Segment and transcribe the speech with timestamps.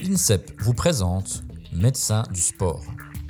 [0.00, 2.84] L'INSEP vous présente Médecin du sport.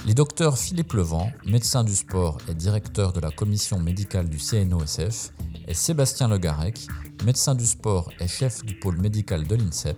[0.05, 5.33] Les docteurs Philippe Levent, médecin du sport et directeur de la commission médicale du CNOSF,
[5.67, 6.87] et Sébastien Legarec,
[7.25, 9.97] médecin du sport et chef du pôle médical de l'INSEP,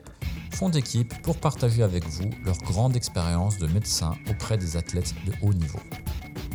[0.52, 5.32] font équipe pour partager avec vous leur grande expérience de médecin auprès des athlètes de
[5.42, 5.80] haut niveau.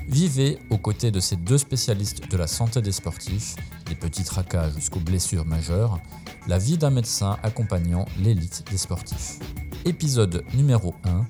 [0.07, 4.69] Vivez aux côtés de ces deux spécialistes de la santé des sportifs, des petits tracas
[4.69, 5.99] jusqu'aux blessures majeures,
[6.47, 9.39] la vie d'un médecin accompagnant l'élite des sportifs.
[9.87, 11.27] Épisode numéro 1,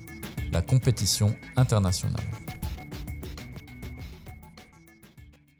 [0.50, 2.24] la compétition internationale.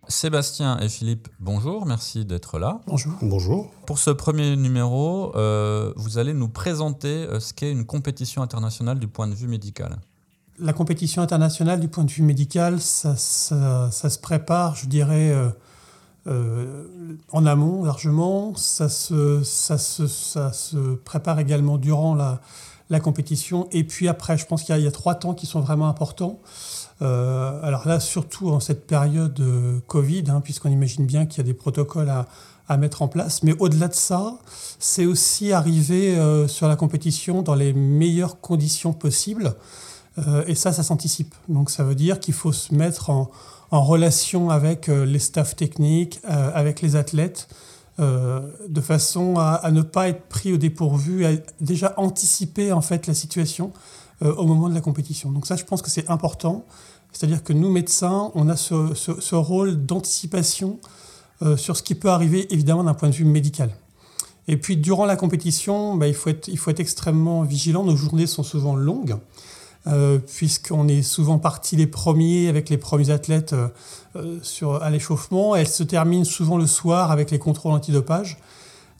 [0.08, 2.80] Sébastien et Philippe, bonjour, merci d'être là.
[2.86, 3.12] Bonjour.
[3.20, 3.70] Bonjour.
[3.84, 8.98] Pour ce premier numéro, euh, vous allez nous présenter euh, ce qu'est une compétition internationale
[8.98, 9.98] du point de vue médical.
[10.58, 15.32] La compétition internationale du point de vue médical, ça, ça, ça se prépare, je dirais,
[15.32, 15.50] euh,
[16.28, 16.82] euh,
[17.30, 18.54] en amont largement.
[18.54, 22.40] Ça se, ça, se, ça se prépare également durant la,
[22.90, 23.68] la compétition.
[23.72, 26.38] Et puis après, je pense qu'il y, a trois temps qui sont vraiment importants.
[27.02, 31.40] Euh, alors là, surtout en cette période de Covid, hein, puisqu'on imagine bien qu'il y
[31.40, 32.26] a des protocoles à,
[32.68, 33.42] à mettre en place.
[33.42, 34.38] Mais au-delà de ça,
[34.78, 39.54] c'est aussi arriver euh, sur la compétition dans les meilleures conditions possibles.
[40.18, 41.34] Euh, et ça, ça s'anticipe.
[41.48, 43.30] Donc ça veut dire qu'il faut se mettre en,
[43.70, 47.48] en relation avec euh, les staffs techniques, euh, avec les athlètes,
[47.98, 51.30] euh, de façon à, ne pas être pris au dépourvu, à
[51.60, 53.72] déjà anticiper en fait la situation
[54.22, 55.30] euh, au moment de la compétition.
[55.30, 56.64] Donc ça, je pense que c'est important.
[57.12, 60.78] C'est-à-dire que nous, médecins, on a ce, ce, ce rôle d'anticipation
[61.42, 63.70] euh, sur ce qui peut arriver, évidemment, d'un point de vue médical.
[64.48, 67.84] Et puis, durant la compétition, bah, il, faut être, il faut être extrêmement vigilant.
[67.84, 69.16] Nos journées sont souvent longues.
[69.88, 73.54] Euh, puisqu'on est souvent parti les premiers avec les premiers athlètes
[74.16, 75.54] euh, sur, à l'échauffement.
[75.54, 78.38] Elle se termine souvent le soir avec les contrôles antidopage.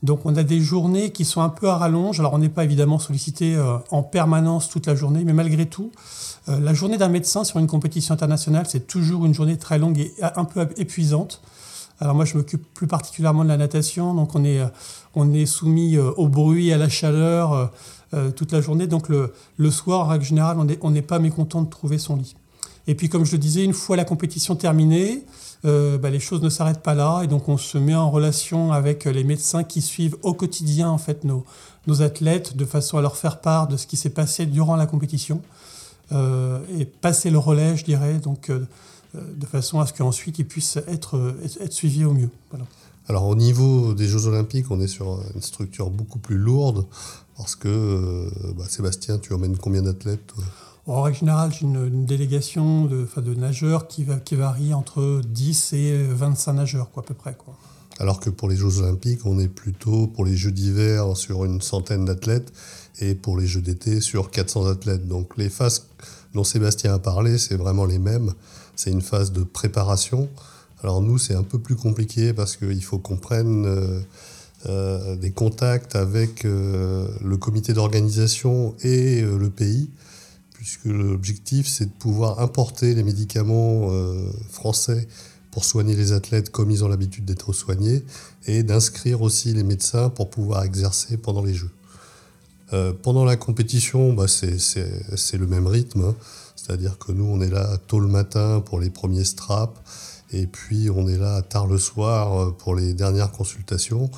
[0.01, 2.21] Donc on a des journées qui sont un peu à rallonge.
[2.21, 5.91] Alors on n'est pas évidemment sollicité euh, en permanence toute la journée, mais malgré tout,
[6.47, 9.99] euh, la journée d'un médecin sur une compétition internationale, c'est toujours une journée très longue
[9.99, 11.41] et un peu épuisante.
[11.99, 14.61] Alors moi, je m'occupe plus particulièrement de la natation, donc on est,
[15.15, 17.71] on est soumis au bruit, à la chaleur
[18.13, 18.87] euh, toute la journée.
[18.87, 22.35] Donc le, soir, en règle générale, on n'est pas mécontent de trouver son lit.
[22.87, 25.25] Et puis, comme je le disais, une fois la compétition terminée,
[25.65, 27.23] euh, bah, les choses ne s'arrêtent pas là.
[27.23, 30.97] Et donc, on se met en relation avec les médecins qui suivent au quotidien en
[30.97, 31.43] fait, nos,
[32.01, 35.41] athlètes de façon à leur faire part de ce qui s'est passé durant la compétition
[36.13, 38.49] euh, et passer le relais, je dirais, donc,
[39.13, 42.29] de façon à ce qu'ensuite ils puissent être, être suivis au mieux.
[43.09, 46.85] Alors au niveau des Jeux Olympiques, on est sur une structure beaucoup plus lourde
[47.37, 50.33] parce que euh, bah, Sébastien, tu emmènes combien d'athlètes
[50.87, 55.21] En règle générale, j'ai une, une, délégation de, de nageurs qui, va, qui, varie entre
[55.23, 57.35] 10 et 25 nageurs quoi, à peu près.
[57.35, 57.55] Quoi.
[57.99, 61.61] Alors que pour les Jeux Olympiques, on est plutôt pour les Jeux d'hiver sur une
[61.61, 62.51] centaine d'athlètes
[62.99, 65.07] et pour les Jeux d'été sur 400 athlètes.
[65.07, 65.87] Donc les phases
[66.33, 68.33] dont Sébastien a parlé, c'est vraiment les mêmes.
[68.75, 70.29] C'est une phase de préparation.
[70.83, 73.65] Alors nous, c'est un peu plus compliqué parce qu'il faut qu'on prenne
[74.65, 79.91] euh, des contacts avec euh, le comité d'organisation et euh, le pays,
[80.53, 83.91] puisque l'objectif, c'est de pouvoir importer les médicaments
[84.49, 85.07] français
[85.51, 88.03] pour soigner les athlètes comme ils ont l'habitude d'être soignés,
[88.47, 91.69] et d'inscrire aussi les médecins pour pouvoir exercer pendant les Jeux.
[93.03, 96.15] Pendant la compétition, bah, c'est le même rythme, hein.
[96.55, 99.79] c'est-à-dire que nous, on est là tôt le matin pour les premiers straps,
[100.33, 104.09] et puis on est là tard le soir pour les dernières consultations,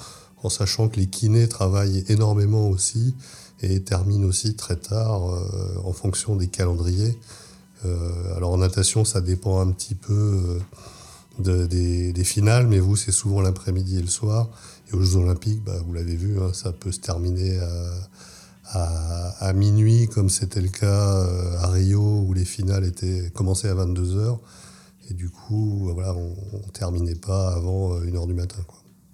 [0.44, 3.16] en sachant que les kinés travaillent énormément aussi
[3.62, 7.18] et terminent aussi très tard euh, en fonction des calendriers.
[7.86, 10.60] Euh, alors en natation, ça dépend un petit peu
[11.40, 11.66] euh, de,
[12.12, 14.50] des, finales, mais vous, c'est souvent l'après-midi et le soir.
[14.90, 17.60] Et aux Jeux Olympiques, bah, vous l'avez vu, hein, ça peut se terminer
[18.72, 21.26] à, minuit, comme c'était le cas
[21.60, 24.40] à Rio, où les finales étaient commencées à 22 heures.
[25.10, 28.60] Et du coup, voilà, on ne terminait pas avant 1h du matin.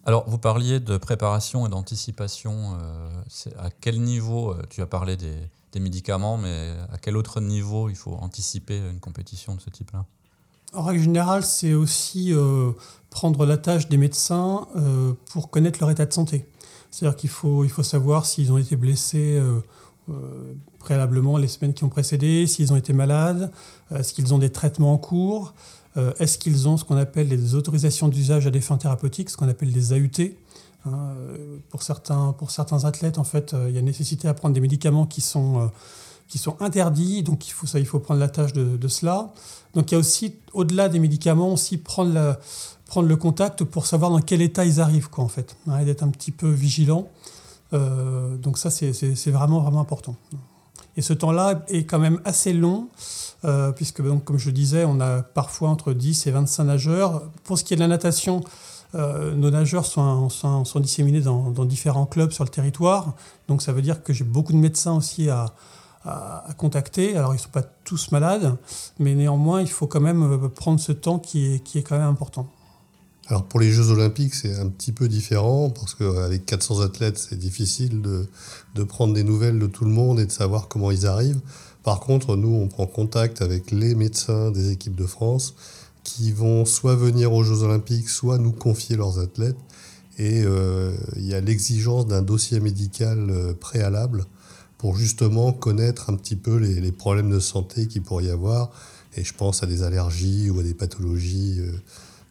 [0.08, 2.78] Alors, vous parliez de préparation et d'anticipation.
[2.80, 3.10] Euh,
[3.58, 8.14] à quel niveau, tu as parlé des, médicaments, mais à quel autre niveau il faut
[8.14, 10.06] anticiper une compétition de ce type-là?
[10.72, 12.72] En règle générale, c'est aussi euh,
[13.10, 16.48] prendre la tâche des médecins euh, pour connaître leur état de santé.
[16.92, 19.42] C'est-à-dire qu'il faut, il faut savoir s'ils ont été blessés
[20.80, 23.52] préalablement les semaines qui ont précédé, s'ils ont été malades,
[23.94, 25.54] est-ce qu'ils ont des traitements en cours,
[25.98, 29.38] euh, est-ce qu'ils ont ce qu'on appelle les autorisations d'usage à des fins thérapeutiques, ce
[29.38, 30.34] qu'on appelle des AUT
[30.86, 31.16] hein,
[31.70, 34.62] pour, certains, pour certains athlètes, en fait, euh, il y a nécessité à prendre des
[34.62, 35.68] médicaments qui sont, euh,
[36.28, 39.32] qui sont interdits, donc il faut, ça, il faut prendre la tâche de, cela.
[39.74, 42.38] Donc il y a aussi, au-delà des médicaments, aussi prendre,
[42.86, 45.56] prendre le contact pour savoir dans quel état ils arrivent, quoi, en fait,
[45.86, 47.10] d'être un petit peu vigilant.
[47.74, 50.16] Euh, donc ça, c'est vraiment, vraiment important.
[50.98, 52.88] Et ce temps-là est quand même assez long,
[53.76, 57.24] puisque donc, comme je disais, on a parfois entre 10 et 25 nageurs.
[57.44, 58.42] Pour ce qui est de la natation,
[58.94, 63.14] nos nageurs sont, sont, disséminés dans, différents clubs sur le territoire.
[63.50, 65.48] Donc ça veut dire que j'ai beaucoup de médecins aussi à,
[66.06, 67.18] à, contacter.
[67.18, 68.56] Alors, ils ne sont pas tous malades,
[69.00, 71.98] mais néanmoins, il faut quand même euh, prendre ce temps qui est, qui est quand
[71.98, 72.48] même important.
[73.28, 77.40] Alors, pour les Jeux Olympiques, c'est un petit peu différent, parce qu'avec 400 athlètes, c'est
[77.40, 78.28] difficile de,
[78.76, 81.42] de prendre des nouvelles de tout le monde et de savoir comment ils arrivent.
[81.84, 85.56] Par contre, nous, on prend contact avec les médecins des équipes de France
[86.04, 89.58] qui vont soit venir aux Jeux Olympiques, soit nous confier leurs athlètes.
[90.18, 94.26] Et euh, il y a l'exigence d'un dossier médical euh, préalable
[94.78, 98.72] pour justement connaître un petit peu les, problèmes de santé qu'il pourrait y avoir.
[99.18, 101.72] Et je pense à des allergies ou à des pathologies euh,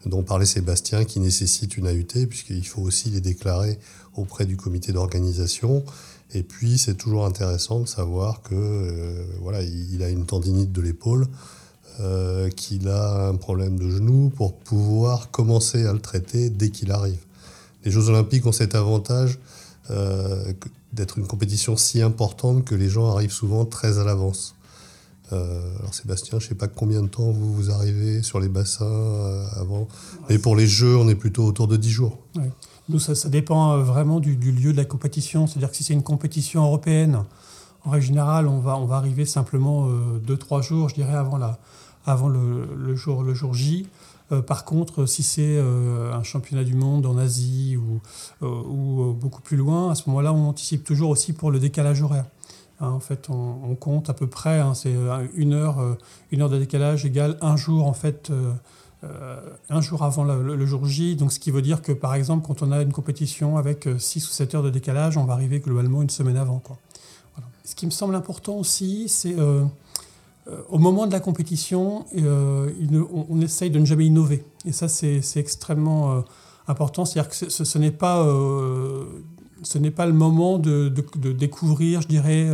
[0.05, 3.79] dont parlait Sébastien qui nécessitent une AUT, puisqu'il faut aussi les déclarer
[4.15, 5.83] auprès du comité d'organisation.
[6.33, 10.81] Et puis, c'est toujours intéressant de savoir que euh, voilà, il, a une tendinite de
[10.81, 11.27] l'épaule,
[12.01, 16.91] euh, qu'il a un problème de genou pour pouvoir commencer à le traiter dès qu'il
[16.91, 17.19] arrive.
[17.83, 19.39] Les Jeux Olympiques ont cet avantage
[20.93, 24.54] d'être une compétition si importante que les gens arrivent souvent très à l'avance.
[25.33, 28.49] Euh, alors Sébastien, je ne sais pas combien de temps vous, vous arrivez sur les
[28.49, 29.87] bassins euh, avant,
[30.29, 32.19] mais pour les Jeux, on est plutôt autour de 10 jours.
[32.89, 35.47] Nous, ça, ça, dépend euh, vraiment du, lieu de la compétition.
[35.47, 37.23] C'est-à-dire que si c'est une compétition européenne,
[37.83, 39.87] en règle générale, on va, on va arriver simplement
[40.27, 41.59] 2-3 jours, je dirais, avant, la,
[42.05, 43.87] avant le, le, jour, le jour J.
[44.47, 48.01] Par contre, si c'est un championnat du monde en Asie ou,
[48.41, 52.25] euh, beaucoup plus loin, à ce moment-là, on anticipe toujours aussi pour le décalage horaire.
[52.79, 54.93] Hein, en fait, on, compte à peu près, hein, c'est
[55.35, 55.77] une heure,
[56.31, 58.31] une heure de décalage égale un jour en fait.
[59.69, 62.63] un jour avant le, jour J, donc ce qui veut dire que par exemple quand
[62.63, 66.01] on a une compétition avec 6 ou 7 heures de décalage, on va arriver globalement
[66.01, 66.61] une semaine avant.
[67.63, 69.35] Ce qui me semble important aussi, c'est
[70.47, 72.69] euh, au moment de la compétition, euh,
[73.29, 74.43] on, essaye de ne jamais innover.
[74.65, 76.21] Et ça, c'est extrêmement euh,
[76.67, 77.03] important.
[77.05, 78.23] C'est-à-dire que ce, n'est pas,
[79.63, 80.89] ce n'est pas le moment de,
[81.31, 82.49] découvrir, je dirais,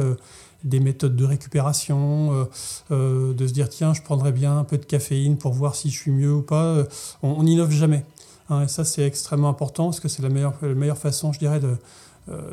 [0.63, 2.47] des méthodes de récupération,
[2.89, 5.97] de se dire tiens, je prendrais bien un peu de caféine pour voir si je
[5.97, 6.83] suis mieux ou pas.
[7.23, 8.05] On n'innove jamais.
[8.49, 8.63] Hein.
[8.63, 11.59] et ça, c'est extrêmement important parce que c'est la meilleure, la meilleure façon, je dirais,
[11.59, 11.75] de,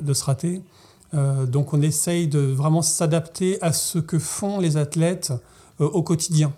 [0.00, 0.62] de se rater.
[1.14, 5.32] Euh, donc on essaye de vraiment s'adapter à ce que font les athlètes
[5.80, 6.52] euh, au quotidien.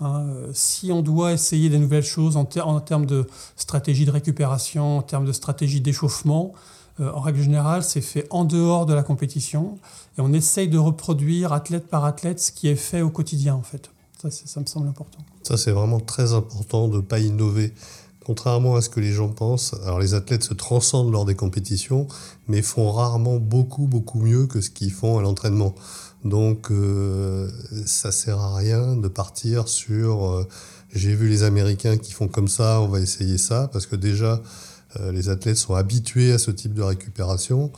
[0.00, 0.26] Hein.
[0.52, 5.24] si on doit essayer des nouvelles choses en, termes de stratégie de récupération, en termes
[5.24, 6.58] de stratégie d'échauffement, euh,
[7.00, 9.78] en règle générale, c'est fait en dehors de la compétition
[10.16, 13.62] et on essaye de reproduire athlète par athlète ce qui est fait au quotidien en
[13.62, 13.90] fait.
[14.22, 15.18] Ça, ça me semble important.
[15.42, 17.74] Ça, c'est vraiment très important de ne pas innover.
[18.24, 22.08] Contrairement à ce que les gens pensent, alors les athlètes se transcendent lors des compétitions,
[22.48, 25.74] mais font rarement beaucoup, beaucoup mieux que ce qu'ils font à l'entraînement.
[26.24, 27.50] Donc euh,
[27.84, 30.48] ça sert à rien de partir sur euh,
[30.94, 34.26] j'ai vu les Américains qui font comme ça, on va essayer ça, parce que déjà
[34.26, 34.38] euh,
[35.12, 37.72] les athlètes sont habitués à ce type de récupération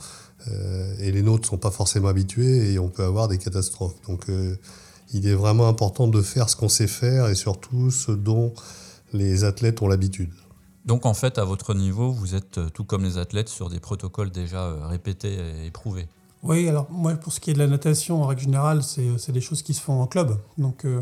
[0.99, 3.95] et les nôtres ne sont pas forcément habitués et on peut avoir des catastrophes.
[4.07, 4.27] Donc
[5.13, 8.53] il est vraiment important de faire ce qu'on sait faire et surtout ce dont
[9.13, 10.31] les athlètes ont l'habitude.
[10.85, 13.79] Donc en fait, à votre niveau, vous êtes euh, tout comme les athlètes sur des
[13.79, 16.07] protocoles déjà euh, répétés et éprouvés.
[16.43, 19.41] Oui, alors moi, pour ce qui est de la natation, en règle générale, c'est des
[19.41, 20.37] choses qui se font en club.
[20.57, 21.01] Donc euh,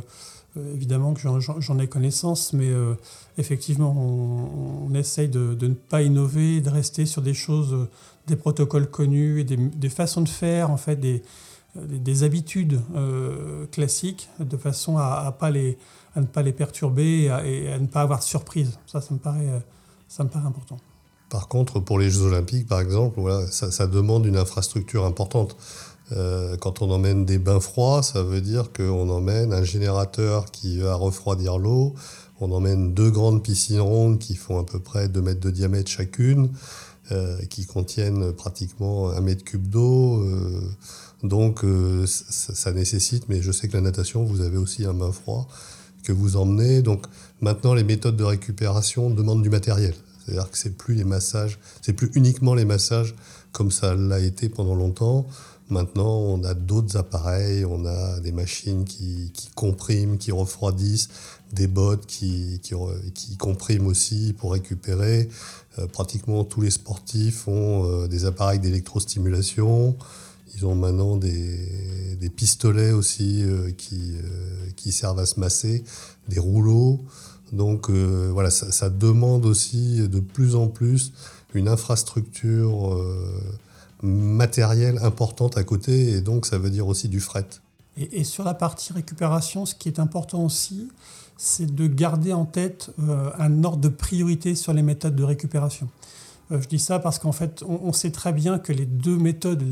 [0.73, 2.71] évidemment que j'en ai connaissance, mais
[3.37, 7.87] effectivement, on, essaye de, ne pas innover, de rester sur des choses,
[8.27, 11.21] des protocoles connus et des, façons de faire, en fait, des,
[11.75, 12.79] des, habitudes
[13.71, 15.77] classiques, de façon à, pas les
[16.15, 18.79] à ne pas les perturber et à, ne pas avoir de surprise.
[18.87, 19.59] Ça, ça me paraît, euh,
[20.07, 20.77] ça me paraît important.
[21.29, 25.57] Par contre, pour les Jeux Olympiques, par exemple, voilà, ça, demande une infrastructure importante.
[26.11, 30.79] Euh, quand on emmène des bains froids, ça veut dire qu'on emmène un générateur qui
[30.79, 31.95] va refroidir l'eau,
[32.39, 35.89] on emmène deux grandes piscines rondes qui font à peu près 2 mètres de diamètre
[35.89, 36.49] chacune,
[37.11, 40.23] euh, qui contiennent pratiquement un mètre cube d'eau.
[41.23, 41.63] donc
[42.05, 45.47] ça, ça, nécessite, mais je sais que la natation, vous avez aussi un bain froid
[46.03, 46.81] que vous emmenez.
[46.81, 47.05] Donc
[47.41, 49.95] maintenant, les méthodes de récupération demandent du matériel.
[50.25, 53.15] C'est-à-dire que c'est plus les massages, c'est plus uniquement les massages
[53.51, 55.27] comme ça l'a été pendant longtemps.
[55.69, 61.09] Maintenant, on a d'autres appareils, on a des machines qui, compriment, qui refroidissent,
[61.53, 65.27] des bottes qui, qui, compriment aussi pour récupérer.
[65.79, 69.97] Euh, pratiquement tous les sportifs ont euh, des appareils d'électrostimulation.
[70.55, 74.13] Ils ont maintenant des, des pistolets aussi euh, qui,
[74.75, 75.83] qui servent à se masser,
[76.29, 77.03] des rouleaux.
[77.53, 81.13] Donc voilà, ça, demande aussi de plus en plus
[81.53, 82.99] une infrastructure
[84.05, 87.47] matérielle importante à côté, et donc ça veut dire aussi du fret.
[87.97, 90.89] Et, sur la partie récupération, ce qui est important aussi,
[91.37, 92.91] c'est de garder en tête
[93.39, 95.87] un ordre de priorité sur les méthodes de récupération.
[96.49, 99.63] je dis ça parce qu'en fait, on, sait très bien que les deux méthodes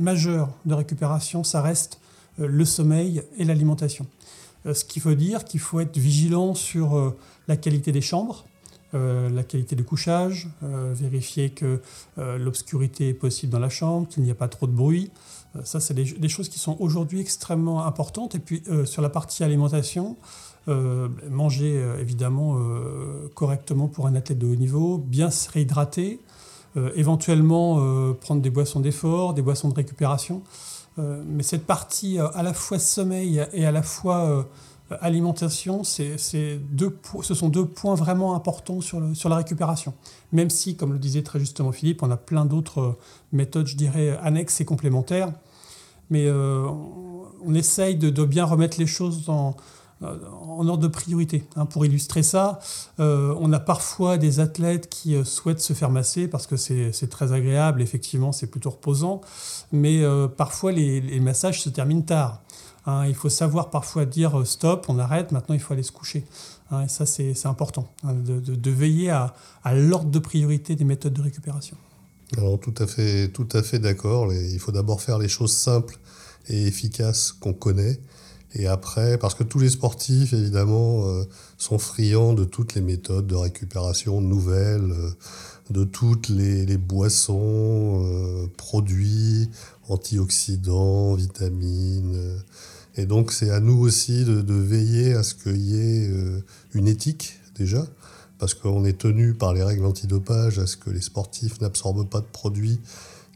[0.00, 2.00] majeures de récupération, ça reste
[2.38, 4.06] le sommeil et l'alimentation.
[4.64, 7.14] ce qui veut dire qu'il faut être vigilant sur
[7.48, 8.44] la qualité des chambres,
[8.94, 11.82] euh, la qualité du couchage, euh, vérifier que
[12.16, 15.10] euh, l'obscurité est possible dans la chambre, qu'il n'y a pas trop de bruit.
[15.62, 18.34] ça, c'est des, choses qui sont aujourd'hui extrêmement importantes.
[18.34, 20.16] Et puis, sur la partie alimentation,
[21.30, 22.60] manger évidemment
[23.34, 26.20] correctement pour un athlète de haut niveau, bien se réhydrater,
[26.94, 30.42] éventuellement prendre des boissons d'effort, des boissons de récupération.
[30.98, 34.46] mais cette partie à la fois sommeil et à la fois
[35.00, 39.92] alimentation, c'est, deux, ce sont deux points vraiment importants sur, la récupération.
[40.32, 42.98] Même si, comme le disait très justement Philippe, on a plein d'autres euh,
[43.32, 45.32] méthodes, je dirais, annexes et complémentaires.
[46.10, 46.66] Mais euh,
[47.44, 49.56] on essaye de, bien remettre les choses en,
[50.02, 51.44] euh, en ordre de priorité.
[51.56, 51.66] Hein.
[51.66, 52.58] Pour illustrer ça,
[52.98, 57.82] on a parfois des athlètes qui souhaitent se faire masser parce que c'est, très agréable,
[57.82, 59.20] effectivement, c'est plutôt reposant.
[59.70, 60.02] Mais
[60.38, 62.40] parfois, les massages se terminent tard.
[62.88, 65.92] Hein, il faut savoir parfois dire euh, stop, on arrête, maintenant il faut aller se
[65.92, 66.24] coucher.
[66.70, 69.34] Hein, et ça, c'est important, hein, de, veiller à,
[69.74, 71.76] l'ordre de priorité des méthodes de récupération.
[72.38, 74.32] Alors tout à fait, tout à fait d'accord.
[74.32, 75.98] Il faut d'abord faire les choses simples
[76.48, 78.00] et efficaces qu'on connaît.
[78.54, 81.24] Et après, parce que tous les sportifs, évidemment, euh,
[81.58, 85.10] sont friands de toutes les méthodes de récupération nouvelles, euh,
[85.68, 89.50] de toutes les, boissons, produits,
[89.90, 92.40] antioxydants, vitamines.
[92.98, 96.40] Et donc c'est à nous aussi de, veiller à ce qu'il y ait euh,
[96.74, 97.86] une éthique déjà,
[98.38, 102.18] parce qu'on est tenu par les règles antidopage à ce que les sportifs n'absorbent pas
[102.18, 102.80] de produits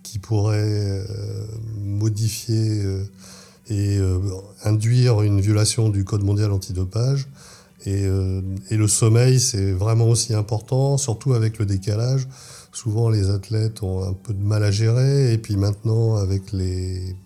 [0.02, 1.46] qui pourraient euh,
[1.80, 3.04] modifier euh,
[3.70, 4.00] et
[4.64, 7.28] induire une violation du Code mondial antidopage.
[7.86, 8.02] Et,
[8.70, 12.28] et le sommeil, c'est vraiment aussi important, surtout avec le décalage.
[12.72, 17.16] Souvent, les athlètes ont un peu de mal à gérer, et puis maintenant, avec les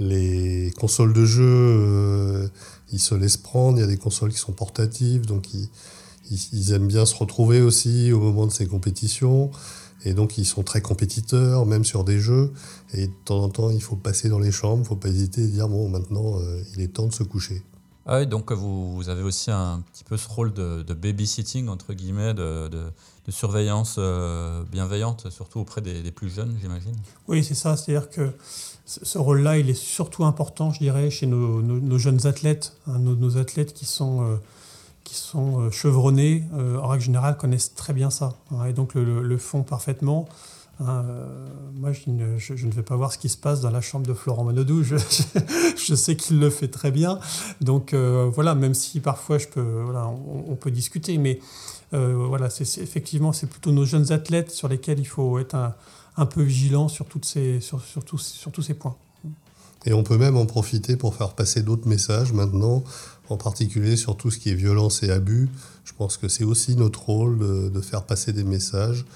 [0.00, 2.48] les consoles de jeu, euh,
[2.90, 3.78] ils se laissent prendre.
[3.78, 8.10] Il y a des consoles qui sont portatives, donc ils, aiment bien se retrouver aussi
[8.10, 9.50] au moment de ces compétitions.
[10.06, 12.52] Et donc ils sont très compétiteurs, même sur des jeux.
[12.94, 15.10] Et de temps en temps, il faut passer dans les chambres, il ne faut pas
[15.10, 17.62] hésiter et dire, bon, maintenant, euh, il est temps de se coucher.
[18.06, 22.32] Ah oui, donc vous, avez aussi un petit peu ce rôle de, babysitting, entre guillemets,
[22.32, 22.70] de,
[23.28, 26.96] surveillance euh, bienveillante, surtout auprès des plus jeunes, j'imagine.
[27.28, 27.76] Oui, c'est ça.
[27.76, 28.32] C'est-à-dire que
[28.90, 33.72] ce rôle-là, il est surtout important, je dirais, chez nos, jeunes athlètes, hein, nos, athlètes
[33.72, 34.36] qui sont, euh,
[35.36, 39.62] euh, chevronnés, euh, en règle générale, connaissent très bien ça, hein, et donc le, font
[39.62, 40.28] parfaitement.
[40.80, 44.44] Moi, je ne, vais pas voir ce qui se passe dans la chambre de Florent
[44.44, 44.82] Manodou.
[44.82, 44.96] Je,
[45.94, 47.20] sais qu'il le fait très bien.
[47.60, 51.38] Donc voilà, même si parfois on, peut discuter, mais
[51.92, 55.74] voilà, effectivement, c'est plutôt nos jeunes athlètes sur lesquels il faut être un,
[56.16, 58.96] un peu vigilant sur, toutes ces, sur, sur, tous, sur tous ces points.
[59.86, 62.84] Et on peut même en profiter pour faire passer d'autres messages maintenant,
[63.28, 65.48] en particulier sur tout ce qui est violence et abus.
[65.84, 67.38] Je pense que c'est aussi notre rôle
[67.72, 69.06] de, faire passer des messages,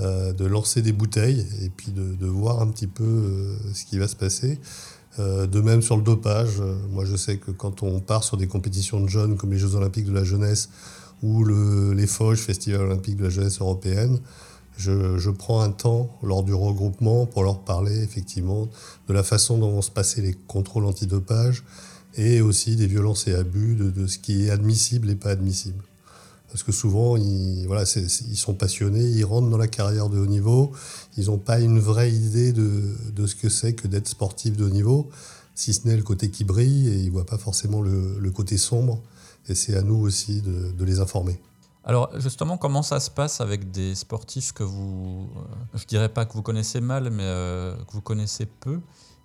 [0.00, 3.84] euh, de lancer des bouteilles et puis de, de voir un petit peu euh, ce
[3.84, 4.58] qui va se passer.
[5.20, 8.46] Euh, de même sur le dopage, moi je sais que quand on part sur des
[8.46, 10.68] compétitions de jeunes comme les Jeux olympiques de la jeunesse
[11.22, 14.18] ou le, les Foges, Festival olympique de la jeunesse européenne,
[14.78, 18.68] je, prends un temps lors du regroupement pour leur parler effectivement
[19.08, 21.64] de la façon dont vont se passer les contrôles antidopage
[22.16, 25.82] et aussi des violences et abus, de, ce qui est admissible et pas admissible.
[26.50, 27.68] Parce que souvent, ils,
[28.34, 30.72] sont passionnés, ils rentrent dans la carrière de haut niveau,
[31.16, 34.70] ils n'ont pas une vraie idée de, ce que c'est que d'être sportif de haut
[34.70, 35.10] niveau,
[35.54, 38.56] si ce n'est le côté qui brille, et ils ne voient pas forcément le, côté
[38.56, 39.00] sombre.
[39.48, 41.38] Et c'est à nous aussi de les informer.
[41.88, 45.40] Alors justement, comment ça se passe avec des sportifs que vous, euh,
[45.78, 48.80] je dirais pas que vous connaissez mal, mais euh, que vous connaissez peu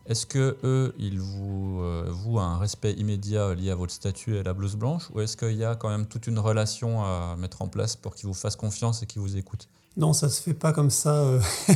[0.05, 4.43] Est-ce que eux, ils vous euh, vouent un respect immédiat lié à votre statut et
[4.43, 7.61] la blouse blanche, ou est-ce qu'il y a quand même toute une relation à mettre
[7.61, 9.67] en place pour qu'ils vous fassent confiance et qu'ils vous écoutent?
[9.97, 11.21] Non, ça se fait pas comme ça.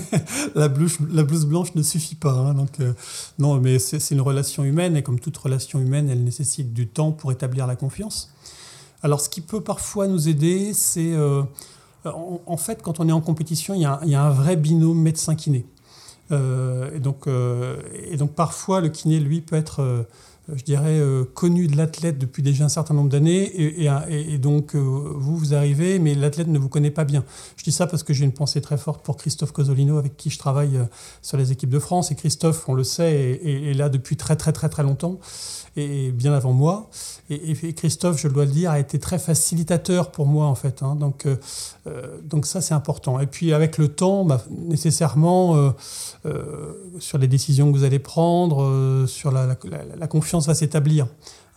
[0.55, 2.31] la, blouse, la blouse blanche ne suffit pas.
[2.31, 2.79] Hein, donc,
[3.39, 7.11] non, mais c'est une relation humaine et comme toute relation humaine, elle nécessite du temps
[7.11, 8.31] pour établir la confiance.
[9.03, 11.43] Alors, ce qui peut parfois nous aider, c'est euh,
[12.05, 13.85] en, fait, quand on est en compétition, il y
[14.15, 15.65] a un, vrai binôme médecin-kiné.
[16.31, 17.77] Euh, et, donc, euh,
[18.09, 20.05] et donc, parfois, le kiné, lui, peut être
[20.53, 21.01] je dirais,
[21.33, 26.15] connu de l'athlète depuis déjà un certain nombre d'années, et, donc vous, vous arrivez, mais
[26.15, 27.23] l'athlète ne vous connaît pas bien.
[27.57, 30.29] Je dis ça parce que j'ai une pensée très forte pour Christophe Cosolino, avec qui
[30.29, 30.79] je travaille
[31.21, 34.53] sur les équipes de France, et Christophe, on le sait, est, là depuis très très
[34.53, 35.19] très très longtemps
[35.77, 36.89] et bien avant moi.
[37.29, 40.81] Et, Christophe, je dois le dire, a été très facilitateur pour moi en fait.
[40.81, 40.95] Hein.
[40.95, 41.35] Donc, euh,
[41.87, 43.19] euh, donc ça c'est important.
[43.19, 49.05] Et puis avec le temps, bah, nécessairement euh, sur les décisions que vous allez prendre,
[49.07, 49.55] sur la,
[50.07, 51.07] confiance va s'établir.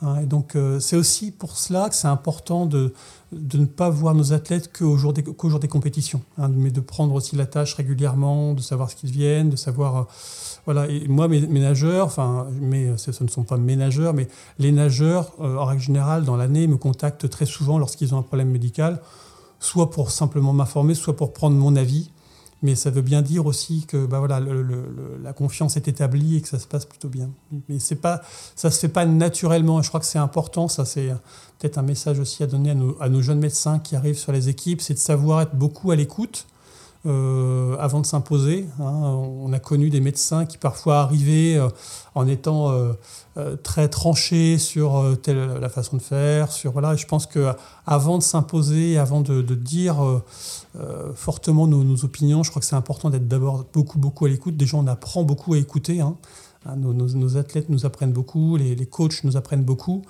[0.01, 0.21] Hein.
[0.23, 2.95] Et donc c'est aussi pour cela que c'est important de,
[3.33, 6.71] de ne pas voir nos athlètes qu'au jour des, qu'au jour des compétitions, hein, mais
[6.71, 10.07] de prendre aussi la tâche régulièrement, de savoir ce qu'ils viennent, de savoir
[10.67, 14.73] voilà, et moi, mes, nageurs, enfin, mais ce ne sont pas mes nageurs, mais les
[14.73, 18.51] nageurs, euh, en règle générale, dans l'année, me contactent très souvent lorsqu'ils ont un problème
[18.51, 19.01] médical,
[19.59, 22.11] soit pour simplement m'informer, soit pour prendre mon avis.
[22.63, 24.41] Mais ça veut bien dire aussi que bah voilà,
[25.23, 27.31] la confiance est établie et que ça se passe plutôt bien.
[27.69, 28.21] Mais c'est pas,
[28.55, 29.81] ça ne se fait pas naturellement.
[29.81, 30.69] Je crois que c'est important.
[30.69, 31.09] Ça, c'est
[31.59, 34.33] peut-être un message aussi à donner à nos, à nos, jeunes médecins qui arrivent sur
[34.33, 36.47] les équipes c'est de savoir être beaucoup à l'écoute
[37.07, 38.67] euh, avant de s'imposer.
[38.79, 38.85] Hein.
[38.85, 41.71] On a connu des médecins qui parfois arrivaient euh,
[42.15, 46.53] en étant euh, très tranchés sur telle la façon de faire.
[46.53, 47.55] Sur voilà, je pense que
[47.87, 49.97] avant de s'imposer, avant de, dire
[51.15, 54.59] fortement nos, opinions, je crois que c'est important d'être d'abord beaucoup beaucoup à l'écoute.
[54.59, 56.03] Déjà, on apprend beaucoup à écouter.
[56.03, 56.17] Hein.
[56.67, 60.03] Hein, nos, athlètes nous apprennent beaucoup, les, coachs nous apprennent beaucoup.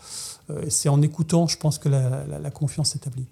[0.68, 3.26] c'est en écoutant, je pense, que la confiance s'établit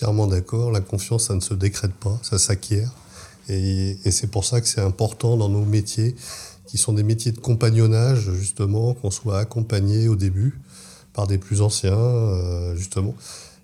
[0.00, 0.70] entièrement d'accord.
[0.70, 2.90] La confiance, ça ne se décrète pas, ça s'acquiert.
[3.50, 6.16] Et, c'est pour ça que c'est important dans nos métiers,
[6.66, 10.58] qui sont des métiers de compagnonnage, justement, qu'on soit accompagné au début
[11.12, 13.14] par des plus anciens, euh, justement.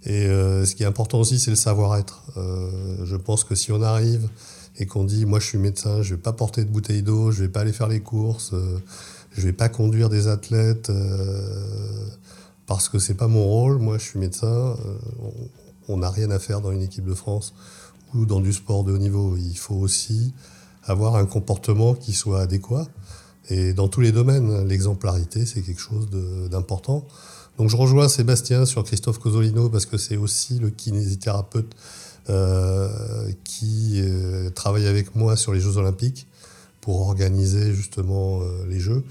[0.04, 2.22] Et euh, ce qui est important aussi, c'est le savoir-être.
[2.36, 2.70] Euh,
[3.04, 4.28] je pense que si on arrive
[4.78, 7.30] et qu'on dit, moi je suis médecin, je ne vais pas porter de bouteille d'eau,
[7.30, 8.52] je ne vais pas aller faire les courses,
[9.32, 10.92] je ne vais pas conduire des athlètes
[12.66, 14.76] parce que c'est pas mon rôle, moi je suis médecin,
[15.88, 17.54] on n'a rien à faire dans une équipe de France
[18.14, 19.36] ou dans du sport de haut niveau.
[19.36, 20.32] Il faut aussi
[20.84, 22.86] avoir un comportement qui soit adéquat.
[23.48, 26.08] Et dans tous les domaines, l'exemplarité, c'est quelque chose
[26.50, 27.04] d'important.
[27.58, 31.74] Donc je rejoins Sébastien sur Christophe Cosolino parce que c'est aussi le kinésithérapeute
[32.28, 36.26] euh, qui euh, travaille avec moi sur les Jeux Olympiques
[36.80, 39.04] pour organiser justement euh, les Jeux.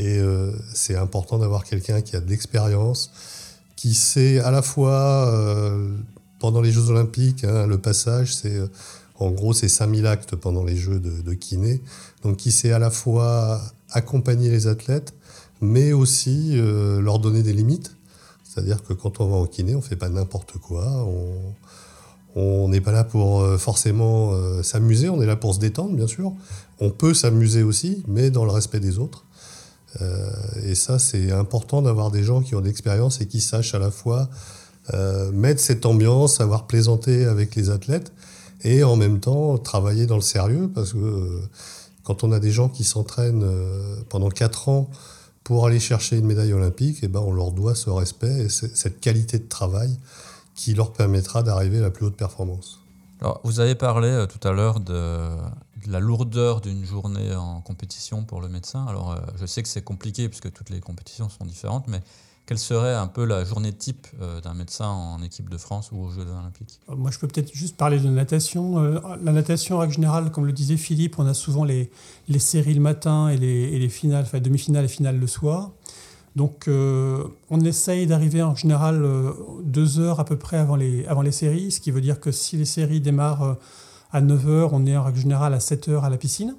[0.00, 0.20] Et
[0.74, 3.10] c'est important d'avoir quelqu'un qui a de l'expérience,
[3.74, 5.28] qui sait à la fois
[6.38, 8.68] pendant les Jeux Olympiques, hein, le passage, c'est euh,
[9.18, 11.82] en gros c'est 5000 actes pendant les Jeux de, kiné,
[12.22, 15.14] donc qui sait à la fois accompagner les athlètes,
[15.60, 17.96] mais aussi euh, leur donner des limites.
[18.44, 21.06] C'est-à-dire que quand on va en kiné, on ne fait pas n'importe quoi.
[22.34, 26.06] On n'est pas là pour euh, forcément s'amuser, on est là pour se détendre, bien
[26.06, 26.32] sûr.
[26.80, 29.24] On peut s'amuser aussi, mais dans le respect des autres.
[30.62, 33.78] et ça, c'est important d'avoir des gens qui ont de l'expérience et qui sachent à
[33.78, 34.28] la fois
[35.32, 38.12] mettre cette ambiance, savoir plaisanter avec les athlètes
[38.62, 41.42] et en même temps travailler dans le sérieux parce que euh,
[42.04, 44.90] quand on a des gens qui s'entraînent euh, pendant 4 ans
[45.44, 48.48] pour aller chercher une médaille olympique, et eh ben on leur doit ce respect et
[48.50, 49.96] cette qualité de travail
[50.54, 52.80] qui leur permettra d'arriver à la plus haute performance.
[53.20, 55.26] Alors, vous avez parlé tout à l'heure de,
[55.86, 58.84] la lourdeur d'une journée en compétition pour le médecin.
[58.86, 62.02] Alors, je sais que c'est compliqué puisque toutes les compétitions sont différentes, mais
[62.48, 66.02] quelle serait un peu la journée type euh, d'un médecin en équipe de France ou
[66.02, 66.80] aux Jeux olympiques?
[66.88, 68.82] Euh, Moi, je peux peut-être juste parler de natation.
[68.82, 71.90] Euh, la natation, en règle générale, comme le disait Philippe, on a souvent les,
[72.38, 75.72] séries le matin et les, finales, demi-finales et finales le soir.
[76.36, 79.04] Donc, on essaye d'arriver en général
[79.64, 82.30] deux heures à peu près avant les, avant les séries, ce qui veut dire que
[82.30, 83.56] si les séries démarrent
[84.12, 86.54] à 9 heures, on est en règle générale à 7 heures à la piscine.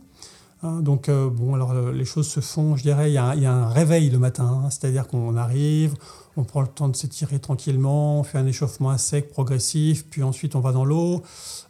[0.61, 3.31] Hein, donc, euh, bon, alors euh, les choses se font, je dirais, il y a,
[3.31, 4.69] un réveil le matin, hein.
[4.69, 5.93] c'est-à-dire qu'on arrive,
[6.35, 10.21] on prend le temps de s'étirer tranquillement, on fait un échauffement à sec progressif, puis
[10.21, 11.23] ensuite on va dans l'eau.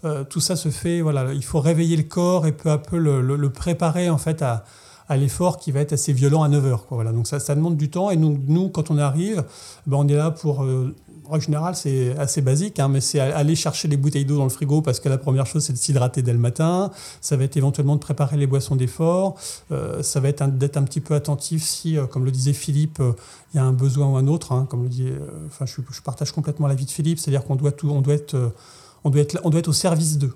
[0.06, 2.98] Euh, tout ça se fait, voilà, il faut réveiller le corps et peu à peu
[2.98, 4.64] le, préparer en fait à,
[5.12, 6.86] l'effort qui va être assez violent à 9 heures.
[6.92, 7.12] Voilà.
[7.12, 9.44] Donc ça, ça demande du temps et nous, nous quand on arrive,
[9.88, 10.64] ben on est là pour
[11.30, 14.50] en général, c'est assez basique, hein, mais c'est aller chercher les bouteilles d'eau dans le
[14.50, 16.92] frigo parce que la première chose, c'est de s'hydrater dès le matin.
[17.22, 19.36] Ça va être éventuellement de préparer les boissons d'effort.
[19.72, 23.00] Euh, ça va être d'être un petit peu attentif si, euh, comme le disait Philippe,
[23.00, 23.14] euh,
[23.54, 24.52] il y a un besoin ou un autre.
[24.52, 25.08] Hein, comme le dit,
[25.48, 28.18] enfin, je, partage complètement l'avis de Philippe, c'est-à-dire qu'on doit doit doit
[29.06, 30.34] doit être au service d'eux.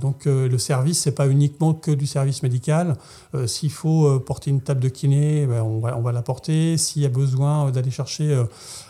[0.00, 2.96] Donc euh, le service, c'est pas uniquement que du service médical.
[3.34, 6.76] Euh, s'il faut euh, porter une table de kiné, ben, on, va, la porter.
[6.76, 8.44] S'il y a besoin d'aller chercher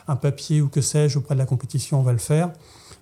[0.09, 2.53] un papier ou que sais-je auprès de la compétition, on va le faire.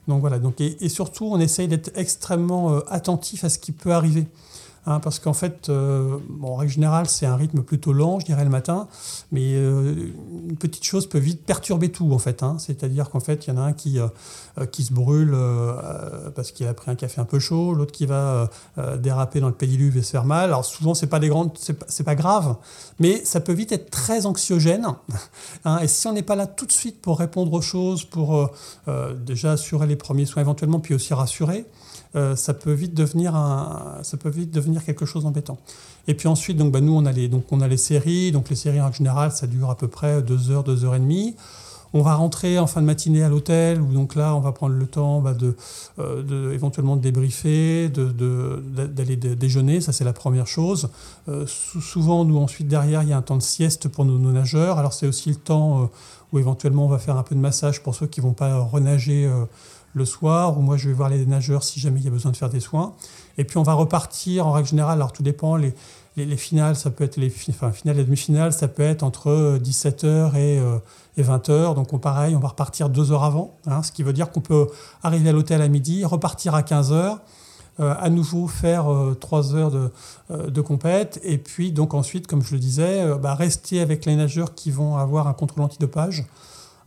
[0.09, 0.39] Donc voilà.
[0.39, 4.27] Donc, et, surtout, on essaye d'être extrêmement attentif à ce qui peut arriver.
[4.87, 8.45] Hein, parce qu'en fait, euh, en règle générale, c'est un rythme plutôt lent, je dirais,
[8.45, 8.87] le matin,
[9.33, 9.95] mais euh,
[10.47, 12.43] une petite chose peut vite perturber tout, en fait.
[12.43, 12.57] Hein.
[12.59, 15.35] C'est-à-dire qu'en fait, il y en a un qui, euh, qui se brûle
[16.35, 18.51] parce qu'il a pris un café un peu chaud, l'autre qui va
[18.99, 20.45] déraper dans le pédiluve et se faire mal.
[20.51, 22.57] Alors souvent, c'est pas des grandes, c'est pas, grave,
[22.99, 24.87] mais ça peut vite être très anxiogène.
[25.67, 25.79] Hein.
[25.81, 28.51] et si on n'est pas là tout de suite pour répondre aux choses, pour
[29.25, 31.65] déjà assurer les premiers soins éventuellement, puis aussi rassurer,
[32.17, 33.35] euh, ça, peut vite devenir
[34.85, 35.59] quelque chose d'embêtant.
[36.07, 37.13] Et puis ensuite, donc, bah, nous, on a,
[37.69, 38.31] les, séries.
[38.31, 41.01] Donc les séries, en général, ça dure à peu près 2 heures, 2 heures et
[41.01, 41.35] demie.
[41.97, 44.75] On va rentrer en fin de matinée à l'hôtel, où donc là, on va prendre
[44.75, 45.37] le temps bah,
[46.01, 50.89] euh, éventuellement de débriefer, d'aller déjeuner, ça c'est la première chose.
[51.29, 54.79] Euh, souvent, nous ensuite derrière, il y a un temps de sieste pour nos, nageurs.
[54.79, 55.89] Alors c'est aussi le temps
[56.33, 58.59] où éventuellement on va faire un peu de massage pour ceux qui ne vont pas
[58.59, 59.31] renager
[59.95, 62.33] le soir, ou moi je vais voir les nageurs si jamais il y a besoin
[62.33, 62.93] de faire des soins.
[63.39, 65.75] Et puis on va repartir en règle générale, alors tout dépend, les,
[66.17, 70.33] les, finales, ça peut être les enfin, finales et demi-finales, ça peut être entre 17h
[70.35, 70.79] euh,
[71.17, 71.51] et, 20h.
[71.51, 74.31] Euh, Donc on, pareil, on va repartir deux heures avant, hein, ce qui veut dire
[74.31, 74.69] qu'on peut
[75.03, 77.19] arriver à l'hôtel à midi, repartir à 15h.
[77.81, 78.87] Euh, à nouveau faire
[79.19, 79.91] trois heures de,
[80.31, 84.55] de, compète et puis donc ensuite, comme je le disais, bah, rester avec les nageurs
[84.55, 86.25] qui vont avoir un contrôle antidopage.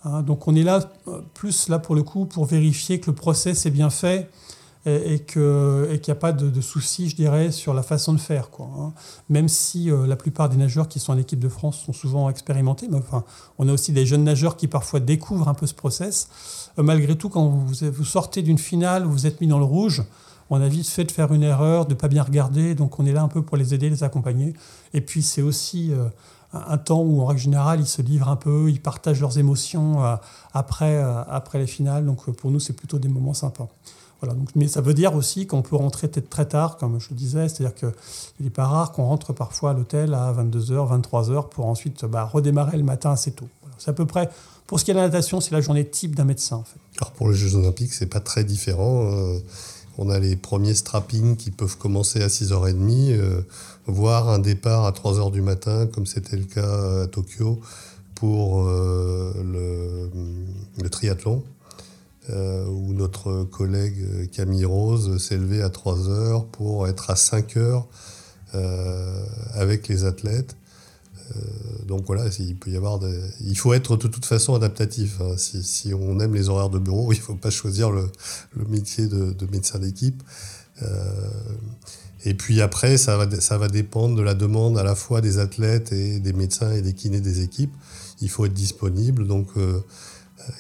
[0.04, 0.80] Hein, donc on est là,
[1.34, 4.30] plus là pour le coup, pour vérifier que le process est bien fait
[4.88, 8.50] et, qu'il n'y a pas de, soucis, je dirais, sur la façon de faire.
[8.50, 8.94] Quoi, hein.
[9.30, 12.30] Même si euh, la plupart des nageurs qui sont en équipe de France sont souvent
[12.30, 13.24] expérimentés, mais enfin,
[13.58, 16.30] on a aussi des jeunes nageurs qui parfois découvrent un peu ce process.
[16.80, 20.04] Euh, malgré tout, quand vous, sortez d'une finale, vous êtes mis dans le rouge,
[20.50, 23.06] on a vite fait de faire une erreur, de ne pas bien regarder, donc on
[23.06, 24.54] est là un peu pour les aider, les accompagner.
[24.94, 25.92] Et puis c'est aussi...
[25.92, 26.08] Euh,
[26.54, 30.04] un temps où, en règle générale, ils se livrent un peu, ils partagent leurs émotions
[30.04, 30.16] euh,
[30.54, 32.06] après, euh, après les finales.
[32.06, 33.68] Donc, euh, pour nous, c'est plutôt des moments sympas.
[34.22, 37.10] Voilà, donc, mais ça veut dire aussi qu'on peut rentrer peut-être très tard, comme je
[37.12, 37.92] le disais, c'est-à-dire qu'il
[38.40, 42.78] n'est pas rare qu'on rentre parfois à l'hôtel à 22h, 23h pour ensuite bah, redémarrer
[42.78, 43.48] le matin assez tôt.
[43.78, 44.30] C'est à peu près,
[44.66, 46.64] pour ce qui est de la natation, c'est la journée type d'un médecin.
[47.00, 49.08] Alors pour les Jeux Olympiques, c'est pas très différent.
[49.98, 53.44] On a les premiers strappings qui peuvent commencer à 6h30
[53.88, 57.60] voire un départ à 3 heures du matin, comme c'était le cas à Tokyo
[58.16, 60.10] pour euh,
[60.78, 61.44] le, triathlon,
[62.30, 67.58] euh, où notre collègue Camille Rose s'est levé à 3 heures pour être à 5
[67.58, 67.88] heures
[68.56, 70.56] euh, avec les athlètes.
[71.88, 75.22] Donc voilà, il faut être de toute façon adaptatif.
[75.22, 75.36] Hein.
[75.38, 78.10] Si, on aime les horaires de bureau, il ne faut pas choisir le,
[78.68, 80.22] métier de, de médecin d'équipe.
[82.26, 86.20] Et puis après, ça va, dépendre de la demande à la fois des athlètes et
[86.20, 87.74] des médecins et des kinés des équipes.
[88.22, 89.28] Il faut être disponible.
[89.28, 89.80] Donc, euh,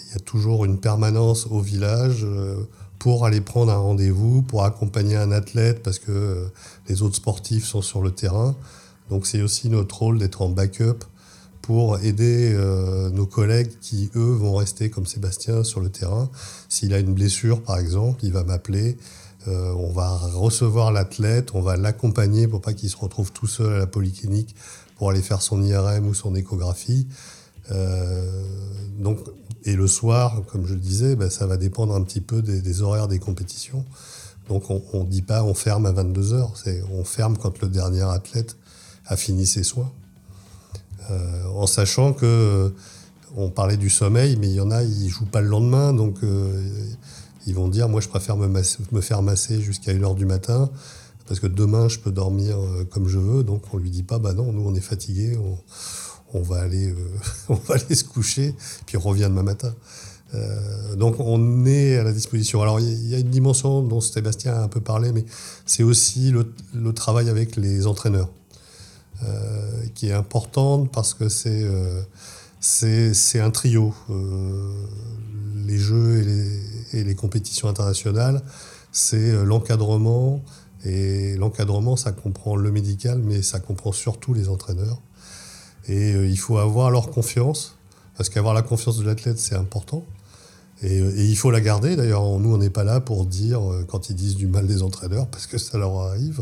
[0.05, 2.55] il y a toujours une permanence au village euh,
[2.99, 6.45] pour aller prendre un rendez-vous, pour accompagner un athlète parce que euh,
[6.87, 8.55] les autres sportifs sont sur le terrain.
[9.09, 11.03] Donc, c'est aussi notre rôle d'être en backup
[11.67, 12.57] pour aider
[13.13, 16.29] nos collègues qui, eux, vont rester comme Sébastien sur le terrain.
[16.69, 18.97] S'il a une blessure, par exemple, il va m'appeler.
[19.47, 23.73] Euh, on va recevoir l'athlète, on va l'accompagner pour pas qu'il se retrouve tout seul
[23.73, 24.55] à la polyclinique
[24.97, 27.07] pour aller faire son IRM ou son échographie.
[27.71, 28.45] Euh,
[28.99, 29.19] donc,
[29.63, 32.81] et le soir, comme je le disais, ben, ça va dépendre un petit peu des,
[32.81, 33.85] horaires des compétitions.
[34.49, 37.67] Donc on ne dit pas on ferme à 22 heures, c'est on ferme quand le
[37.67, 38.55] dernier athlète
[39.05, 39.91] a fini ses soins.
[41.09, 42.73] Euh, en sachant que
[43.35, 46.17] on parlait du sommeil, mais il y en a, ils jouent pas le lendemain, donc
[47.45, 50.69] ils vont dire moi je préfère me, me faire masser jusqu'à 1h du matin
[51.27, 53.43] parce que demain je peux dormir euh, comme je veux.
[53.43, 55.37] Donc on lui dit pas bah non, nous on est fatigué,
[56.33, 56.95] on, va aller, euh,
[57.49, 59.73] on va aller se coucher, puis on revient demain matin.
[60.33, 62.61] Euh, donc on est à la disposition.
[62.61, 65.25] Alors il y, a une dimension dont Sébastien a un peu parlé, mais
[65.65, 68.29] c'est aussi le, travail avec les entraîneurs,
[69.95, 71.65] qui est importante parce que c'est
[72.59, 73.93] c'est un trio.
[75.65, 78.41] les jeux et les, et les compétitions internationales,
[78.91, 80.41] c'est euh, l'encadrement.
[80.85, 85.01] Et l'encadrement, ça comprend le médical, mais ça comprend surtout les entraîneurs.
[85.87, 87.77] Et euh, il faut avoir leur confiance,
[88.15, 90.03] parce qu'avoir la confiance de l'athlète, c'est important.
[90.83, 91.95] Et, euh, il faut la garder.
[91.95, 95.27] D'ailleurs, nous, on n'est pas là pour dire quand ils disent du mal des entraîneurs,
[95.27, 96.41] parce que ça leur arrive.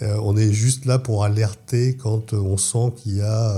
[0.00, 3.56] on est juste là pour alerter quand on sent qu'il y a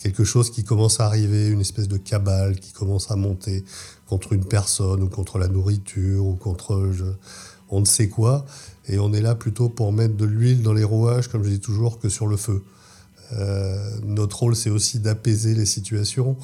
[0.00, 3.64] quelque chose qui commence à arriver, une espèce de cabale qui commence à monter,
[4.06, 6.90] contre une personne ou contre la nourriture ou contre
[7.70, 8.44] on ne sait quoi.
[8.88, 11.60] Et on est là plutôt pour mettre de l'huile dans les rouages, comme je dis
[11.60, 12.62] toujours, que sur le feu.
[13.32, 16.36] Euh, notre rôle, c'est aussi d'apaiser les situations.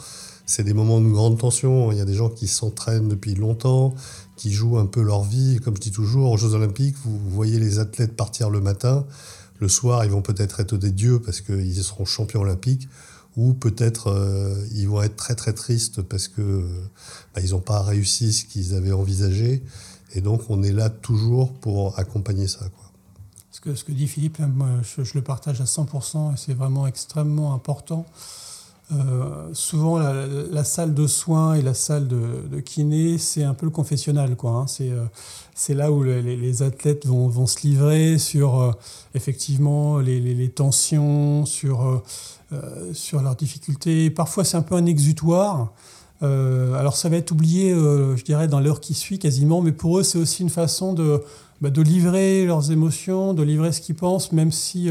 [0.46, 1.90] C'est des moments de grande tension.
[1.92, 3.94] Il y a des gens qui s'entraînent depuis longtemps,
[4.36, 5.58] qui jouent un peu leur vie.
[5.64, 9.06] Comme je dis toujours, aux Jeux Olympiques, vous voyez les athlètes partir le matin.
[9.60, 12.88] le soir, ils vont peut-être être des dieux parce qu'ils seront champions olympiques,
[13.36, 16.66] ou peut-être ils vont être très très tristes parce que
[17.34, 19.62] bah, ils n'ont pas réussi ce qu'ils avaient envisagé.
[20.14, 22.60] Et donc, on est là toujours pour accompagner ça.
[23.50, 26.86] Ce, que, ce que dit Philippe, moi, je, le partage à 100% et c'est vraiment
[26.86, 28.06] extrêmement important.
[28.92, 33.70] Euh, souvent, la, salle de soins et la salle de, kiné, c'est un peu le
[33.70, 34.36] confessionnal.
[34.44, 34.66] Hein.
[34.68, 35.04] c'est, euh,
[35.54, 38.72] c'est là où les, athlètes vont, vont, se livrer sur euh,
[39.14, 42.02] effectivement les, les, tensions, sur,
[42.92, 44.10] sur leurs difficultés.
[44.10, 45.72] Parfois, c'est un peu un exutoire.
[46.20, 50.02] alors, ça va être oublié, je dirais, dans l'heure qui suit quasiment, mais pour eux,
[50.02, 51.22] c'est aussi une façon de,
[51.60, 54.90] bah, de livrer leurs émotions, de livrer ce qu'ils pensent, même si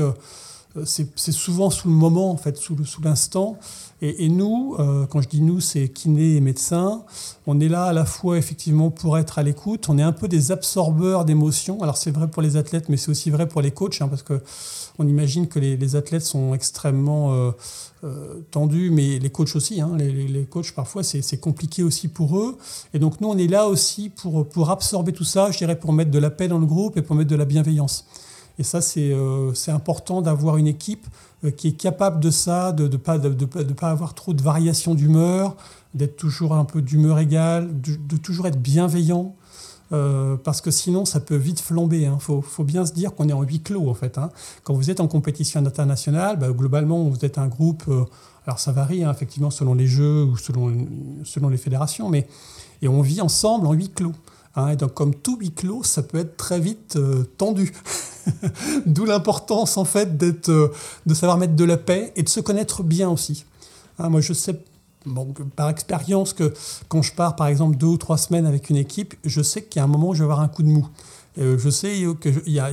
[0.85, 3.57] c'est souvent sous le moment, en fait, sous, l'instant.
[4.01, 7.03] Et, nous, euh, quand je dis nous, c'est kinés et médecins,
[7.47, 10.27] on est là à la fois effectivement pour être à l'écoute, on est un peu
[10.27, 11.81] des absorbeurs d'émotions.
[11.81, 14.23] Alors c'est vrai pour les athlètes, mais c'est aussi vrai pour les coachs, hein, parce
[14.23, 14.41] que
[14.99, 17.51] on imagine que les, athlètes sont extrêmement euh,
[18.03, 19.79] euh, tendus, mais les coachs aussi.
[19.79, 22.57] Hein, les, les, coachs, parfois, c'est compliqué aussi pour eux.
[22.93, 26.11] Et donc nous, on est là aussi pour absorber tout ça, je dirais pour mettre
[26.11, 28.05] de la paix dans le groupe et pour mettre de la bienveillance.
[28.59, 29.13] Et ça, c'est
[29.71, 31.07] important d'avoir une équipe
[31.43, 34.41] euh, qui est capable de ça, de ne pas, de, de, pas avoir trop de
[34.41, 35.55] variations d'humeur,
[35.93, 39.35] d'être toujours un peu d'humeur égale, de, toujours être bienveillant.
[39.91, 42.01] Euh, parce que sinon, ça peut vite flamber.
[42.01, 42.17] Il hein.
[42.19, 44.17] faut, faut, bien se dire qu'on est en huis clos, en fait.
[44.17, 44.29] Hein.
[44.63, 47.83] Quand vous êtes en compétition internationale, bah, globalement, vous êtes un groupe.
[47.89, 48.05] Euh,
[48.47, 50.87] alors, ça varie, hein, effectivement, selon les jeux ou selon,
[51.25, 52.27] selon les fédérations, mais
[52.81, 54.13] et on vit ensemble en huis clos.
[54.71, 56.97] et donc, comme tout huis clos, ça peut être très vite
[57.37, 57.73] tendu.
[58.85, 60.73] D'où l'importance en fait d'être, euh,
[61.05, 63.45] de savoir mettre de la paix et de se connaître bien aussi.
[63.99, 64.59] Hein, moi, je sais
[65.55, 66.53] par expérience que
[66.87, 69.79] quand je pars par exemple deux ou trois semaines avec une équipe, je sais qu'il
[69.79, 70.87] y a un moment où je vais avoir un coup de mou.
[71.39, 72.69] Euh, je sais qu'il y, a,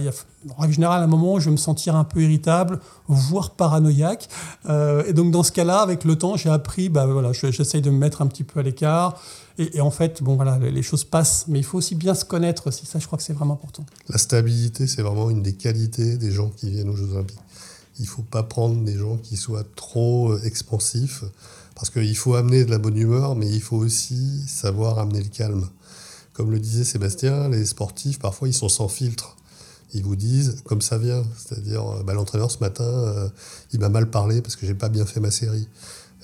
[0.49, 4.29] en règle générale, un moment où je vais me sentir un peu irritable, voire paranoïaque.
[4.68, 7.90] Euh, et donc, dans ce cas-là, avec le temps, j'ai appris, bah, voilà, j'essaye de
[7.90, 9.20] me mettre un petit peu à l'écart.
[9.59, 12.68] Et, en fait, bon, voilà, les choses passent, mais il faut aussi bien se connaître
[12.68, 12.87] aussi.
[12.87, 13.85] Ça, je crois que c'est vraiment important.
[14.09, 17.38] La stabilité, c'est vraiment une des qualités des gens qui viennent aux Jeux Olympiques.
[17.99, 21.25] Il ne faut pas prendre des gens qui soient trop euh, expansifs,
[21.75, 25.29] parce qu'il faut amener de la bonne humeur, mais il faut aussi savoir amener le
[25.29, 25.66] calme.
[26.33, 29.37] Comme le disait Sébastien, les sportifs, parfois, ils sont sans filtre.
[29.93, 31.25] Ils vous disent comme ça vient.
[31.37, 33.29] C'est-à-dire, euh, bah, l'entraîneur, ce matin, euh,
[33.73, 35.69] il m'a mal parlé parce que j'ai pas bien fait ma série.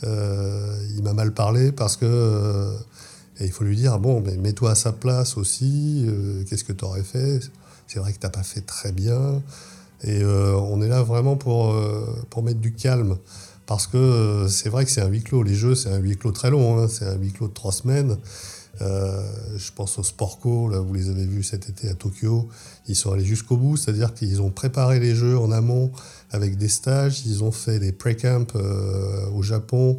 [0.02, 2.76] il m'a mal parlé parce que
[3.38, 6.72] et il faut lui dire, bon, mais mets-toi à sa place aussi, euh, qu'est-ce que
[6.72, 7.40] tu aurais fait?
[7.86, 9.42] C'est vrai que tu n'as pas fait très bien.
[10.02, 13.16] Et euh, on est là vraiment pour, euh, pour mettre du calme.
[13.66, 15.42] Parce que c'est vrai que c'est un huis clos.
[15.42, 16.78] Les jeux, c'est un huis clos très long.
[16.78, 16.88] Hein.
[16.88, 18.16] C'est un huis clos de trois semaines.
[18.80, 22.48] Je pense aux Sportco, vous les avez vus cet été à Tokyo.
[22.88, 25.90] Ils sont allés jusqu'au bout, c'est-à-dire qu'ils ont préparé les jeux en amont
[26.30, 27.24] avec des stages.
[27.26, 28.54] Ils ont fait des pré-camps
[29.34, 29.98] au Japon.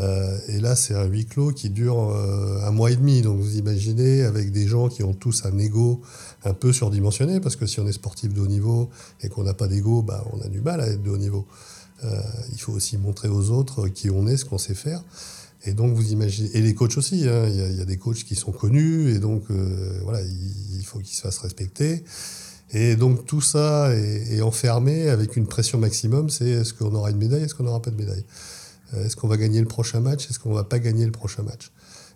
[0.00, 3.22] Euh, et là, c'est un huis clos qui dure euh, un mois et demi.
[3.22, 6.00] Donc vous imaginez, avec des gens qui ont tous un ego
[6.44, 8.90] un peu surdimensionné, parce que si on est sportif de haut niveau
[9.22, 11.46] et qu'on n'a pas d'ego, bah, on a du mal à être de haut niveau.
[12.04, 12.20] Euh,
[12.52, 15.02] il faut aussi montrer aux autres qui on est, ce qu'on sait faire.
[15.66, 17.46] Et donc vous imaginez, et les coachs aussi, hein.
[17.48, 19.44] il, y a, des coachs qui sont connus, et donc
[20.02, 22.04] voilà, il, faut qu'ils se fassent respecter.
[22.72, 27.18] Et donc tout ça est, enfermé avec une pression maximum, c'est est-ce qu'on aura une
[27.18, 28.24] médaille, est-ce qu'on n'aura pas de médaille?
[28.94, 31.42] Euh, est-ce qu'on va gagner le prochain match Est-ce qu'on va pas gagner le prochain
[31.42, 31.70] match?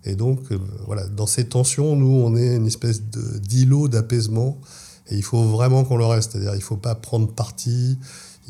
[0.05, 4.59] Et donc, euh, voilà, dans ces tensions, nous, on est une espèce d'îlot d'apaisement.
[5.09, 6.33] Et il faut vraiment qu'on le reste.
[6.33, 7.99] C'est-à-dire, il ne faut pas prendre parti.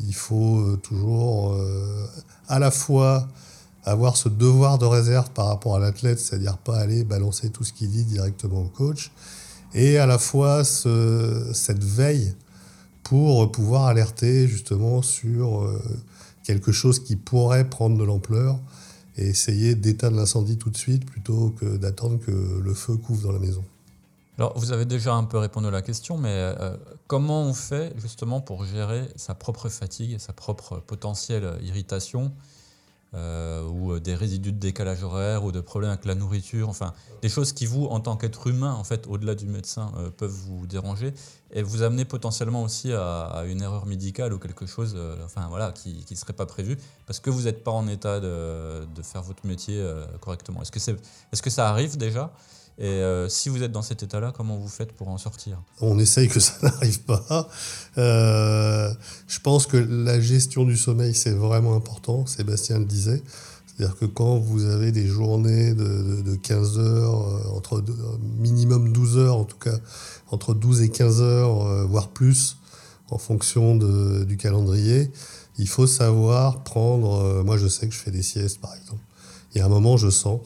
[0.05, 1.57] Il faut euh, toujours
[2.47, 3.27] à la fois
[3.83, 7.73] avoir ce devoir de réserve par rapport à l'athlète, c'est-à-dire pas aller balancer tout ce
[7.73, 9.11] qu'il dit directement au coach,
[9.73, 12.35] et à la fois cette veille
[13.03, 15.67] pour pouvoir alerter justement sur
[16.43, 18.59] quelque chose qui pourrait prendre de l'ampleur
[19.17, 23.31] et essayer d'éteindre l'incendie tout de suite plutôt que d'attendre que le feu couvre dans
[23.31, 23.63] la maison.
[24.37, 26.75] Alors, vous avez déjà un peu répondu à la question, mais euh,
[27.07, 32.31] comment on fait justement pour gérer sa propre fatigue, sa propre potentielle irritation
[33.13, 36.93] euh, ou euh, des résidus de décalage horaire ou de problèmes avec la nourriture, enfin
[37.21, 40.31] des choses qui vous, en tant qu'être humain, en fait, au-delà du médecin, euh, peuvent
[40.31, 41.13] vous déranger
[41.51, 46.05] et vous amener potentiellement aussi à, une erreur médicale ou quelque chose, enfin voilà, qui
[46.09, 49.45] ne serait pas prévu parce que vous n'êtes pas en état de, de, faire votre
[49.45, 49.85] métier
[50.21, 50.61] correctement.
[50.61, 50.95] Est-ce que, c'est,
[51.33, 52.31] est-ce que ça arrive déjà?
[52.81, 55.61] Et euh, si vous êtes dans cet état-là, comment vous faites pour en sortir?
[55.81, 57.47] On essaye que ça n'arrive pas.
[57.99, 58.91] Euh,
[59.27, 62.25] je pense que la gestion du sommeil, c'est vraiment important.
[62.25, 63.21] Sébastien le disait.
[63.67, 67.83] C'est-à-dire que quand vous avez des journées de, 15 heures, euh, entre
[68.39, 69.77] minimum 12 heures en tout cas,
[70.31, 72.57] entre 12 et 15 heures, voire plus,
[73.11, 75.11] en fonction du calendrier,
[75.59, 77.43] il faut savoir prendre.
[77.43, 79.01] moi, je sais que je fais des siestes, par exemple.
[79.53, 80.39] Il y a un moment, je sens.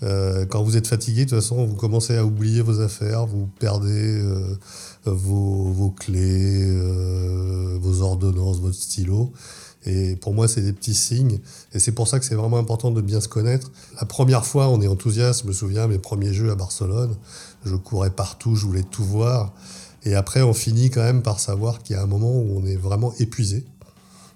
[0.00, 4.22] Quand vous êtes fatigué, de toute façon, vous commencez à oublier vos affaires, vous perdez
[5.04, 6.66] vos, vos, clés,
[7.78, 9.32] vos ordonnances, votre stylo.
[9.86, 11.38] Et pour moi, c'est des petits signes.
[11.72, 13.70] Et c'est pour ça que c'est vraiment important de bien se connaître.
[13.98, 15.42] La première fois, on est enthousiaste.
[15.42, 17.14] Je me souviens, mes premiers jeux à Barcelone,
[17.64, 19.52] je courais partout, je voulais tout voir.
[20.04, 22.66] Et après, on finit quand même par savoir qu'il y a un moment où on
[22.66, 23.64] est vraiment épuisé.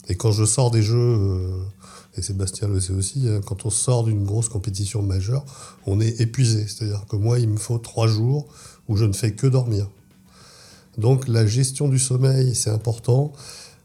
[0.08, 1.58] Et quand je sors des jeux, euh,
[2.16, 5.44] et Sébastien le sait aussi, hein, quand on sort d'une grosse compétition majeure,
[5.86, 6.66] on est épuisé.
[6.66, 8.46] C'est-à-dire que moi, il me faut trois jours
[8.88, 9.88] où je ne fais que dormir.
[10.98, 13.32] Donc la gestion du sommeil, c'est important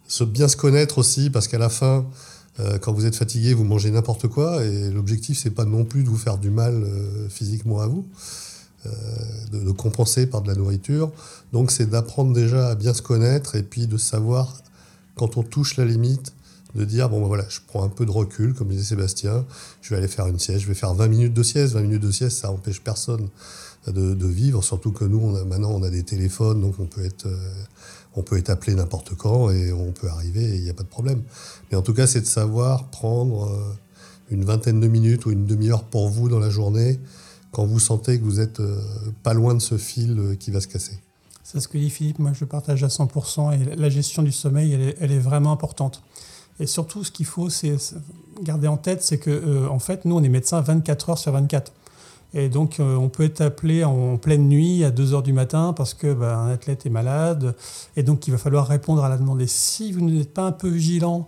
[0.10, 2.06] se bien se connaître aussi, parce qu'à la fin,
[2.60, 6.04] euh, quand vous êtes fatigué, vous mangez n'importe quoi, et l'objectif, c'est pas non plus
[6.04, 8.06] de vous faire du mal euh, physiquement à vous,
[8.88, 8.90] euh,
[9.52, 11.12] de, compenser par de la nourriture.
[11.54, 14.58] Donc, c'est d'apprendre déjà à bien se connaître, et puis de savoir,
[15.16, 16.34] quand on touche la limite,
[16.76, 19.46] de dire, bon, ben voilà, je prends un peu de recul, comme disait Sébastien,
[19.82, 21.74] je vais aller faire une sieste, je vais faire 20 minutes de sieste.
[21.74, 23.30] 20 minutes de sieste, ça empêche personne
[23.88, 27.28] de, vivre, surtout que nous, maintenant, on a des téléphones, donc on peut être
[28.16, 30.90] on peut être appelé n'importe quand et on peut arriver il n'y a pas de
[30.90, 31.22] problème.
[31.72, 33.74] Mais en tout cas, c'est de savoir prendre euh,
[34.30, 37.00] une vingtaine de minutes ou une demi-heure pour vous dans la journée
[37.52, 38.80] quand vous sentez que vous êtes euh,
[39.24, 41.00] pas loin de ce fil euh, qui va se casser.
[41.44, 44.96] C'est ce que dit Philippe, moi je partage à 100% et la gestion du sommeil,
[45.00, 46.04] elle est, vraiment importante.
[46.60, 47.76] Et surtout, ce qu'il faut c'est
[48.42, 51.72] garder en tête, c'est que en fait, nous, on est médecins 24 heures sur 24.
[52.34, 55.74] Et donc, euh, on peut être appelé en pleine nuit à 2 heures du matin
[55.76, 57.56] parce que bah, un athlète est malade.
[57.96, 59.42] Et donc, il va falloir répondre à la demande.
[59.42, 61.26] Et si vous n'êtes pas un peu vigilant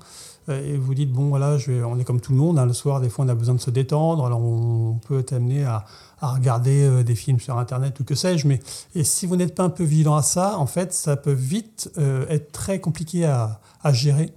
[0.50, 3.02] euh, et vous dites, bon, voilà, on est comme tout le monde, hein, le soir,
[3.02, 4.26] des fois, on a besoin de se détendre.
[4.26, 5.86] Alors, on peut être amené à,
[6.22, 8.48] regarder euh, des films sur Internet ou que sais-je.
[8.48, 8.60] Mais
[8.94, 11.90] et si vous n'êtes pas un peu vigilant à ça, en fait, ça peut vite
[12.30, 13.60] être très compliqué à
[13.92, 14.32] gérer.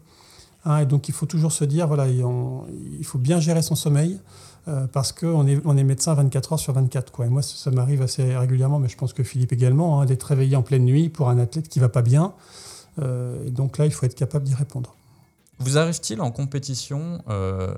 [0.64, 0.78] Hein.
[0.78, 4.18] et donc, il faut toujours se dire, voilà, il faut bien gérer son sommeil.
[4.66, 7.12] Euh, parce qu'on est, on est médecin 24 heures sur 24.
[7.12, 7.26] Quoi.
[7.26, 10.56] Et moi, ça, m'arrive assez régulièrement, mais je pense que Philippe également, hein, d'être réveillé
[10.56, 12.32] en pleine nuit pour un athlète qui va pas bien.
[12.98, 14.96] Euh, et donc là, il faut être capable d'y répondre.
[15.58, 17.74] Vous arrive-t-il en compétition euh,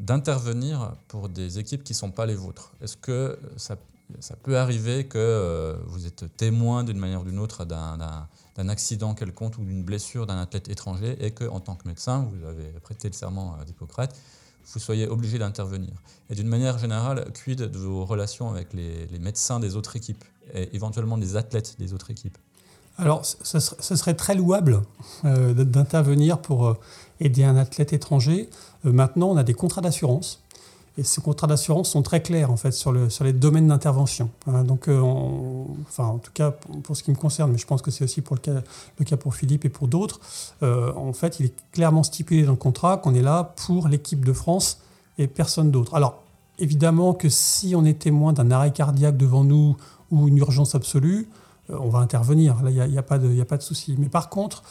[0.00, 2.72] d'intervenir pour des équipes qui ne sont pas les vôtres?
[2.82, 3.76] Est-ce que ça,
[4.20, 8.28] ça, peut arriver que euh, vous êtes témoin d'une manière ou d'une autre d'un
[8.68, 12.68] accident quelconque ou d'une blessure d'un athlète étranger et qu'en tant que médecin, vous avez
[12.82, 14.16] prêté le serment d'Hippocrate
[14.72, 15.92] vous soyez obligé d'intervenir.
[16.30, 20.74] Et d'une manière générale, quid de vos relations avec les, médecins des autres équipes et
[20.74, 22.36] éventuellement des athlètes des autres équipes?
[22.98, 24.82] Alors, ce serait, très louable
[25.26, 26.74] euh, d'intervenir pour euh,
[27.20, 28.48] aider un athlète étranger.
[28.86, 30.42] Euh, maintenant, on a des contrats d'assurance
[30.98, 34.30] et ces contrats d'assurance sont très clairs en fait sur, le, sur les domaines d'intervention.
[34.46, 34.64] Hein.
[34.64, 35.00] donc, euh,
[35.82, 38.22] enfin, en tout cas pour, ce qui me concerne, mais je pense que c'est aussi
[38.22, 40.20] pour le cas, pour Philippe et pour d'autres.
[40.62, 44.24] Euh, en fait, il est clairement stipulé dans le contrat qu'on est là pour l'équipe
[44.24, 44.78] de France
[45.18, 45.94] et personne d'autre.
[45.94, 46.22] Alors,
[46.58, 49.76] évidemment que si on est témoin d'un arrêt cardiaque devant nous
[50.10, 51.28] ou une urgence absolue,
[51.68, 52.62] euh, on va intervenir.
[52.62, 53.96] Là, il n'y a pas de souci.
[53.98, 54.62] Mais par contre,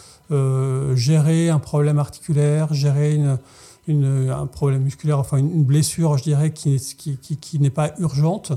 [0.95, 3.37] gérer un problème articulaire, gérer une
[3.87, 8.51] un problème musculaire, enfin une, blessure, je dirais, qui, qui, qui, n'est pas urgente,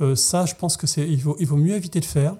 [0.00, 2.36] euh, ça, je pense que c'est, il vaut, il vaut mieux éviter de faire.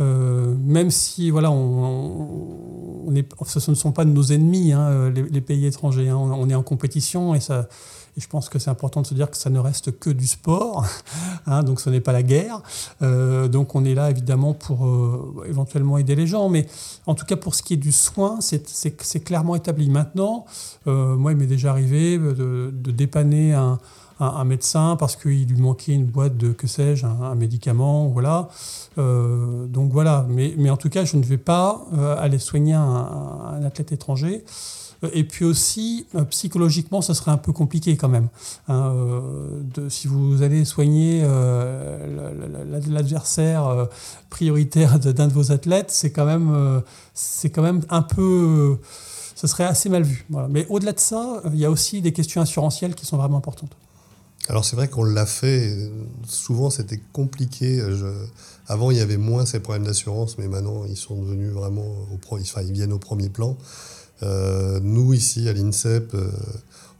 [0.00, 3.06] Euh, même si voilà, on,
[3.46, 6.08] ce ne sont pas nos ennemis, hein, les, pays étrangers.
[6.08, 6.16] Hein.
[6.16, 7.68] on, est en compétition et ça,
[8.16, 10.26] et je pense que c'est important de se dire que ça ne reste que du
[10.26, 10.84] sport,
[11.46, 12.60] hein, donc ce n'est pas la guerre.
[13.00, 16.66] Euh, donc on est là évidemment pour euh, éventuellement aider les gens, mais
[17.06, 19.88] en tout cas pour ce qui est du soin, c'est clairement établi.
[19.88, 20.44] Maintenant,
[20.86, 23.78] euh, moi il m'est déjà arrivé de, dépanner un,
[24.44, 28.48] médecin parce qu'il lui manquait une boîte de, que sais-je, un, médicament, voilà.
[28.96, 31.84] donc voilà, mais, mais, en tout cas je ne vais pas
[32.18, 34.44] aller soigner un, un athlète étranger.
[35.12, 38.28] Et puis aussi, euh, psychologiquement, ce serait un peu compliqué quand même.
[38.68, 42.30] Hein, euh, si vous allez soigner euh,
[42.88, 43.88] l'adversaire
[44.30, 46.82] prioritaire d'un de vos athlètes, c'est quand même,
[47.52, 48.78] quand même un peu,
[49.34, 50.24] ce serait assez mal vu.
[50.48, 53.76] Mais au-delà de ça, il y a aussi des questions assurantielles qui sont vraiment importantes.
[54.48, 55.90] Alors c'est vrai qu'on l'a fait.
[56.26, 57.82] Souvent c'était compliqué.
[58.68, 62.18] Avant il y avait moins ces problèmes d'assurance, mais maintenant ils sont devenus vraiment au
[62.36, 63.56] enfin, ils viennent au premier plan.
[64.22, 66.30] Euh, nous, ici, à l'INSEP, euh,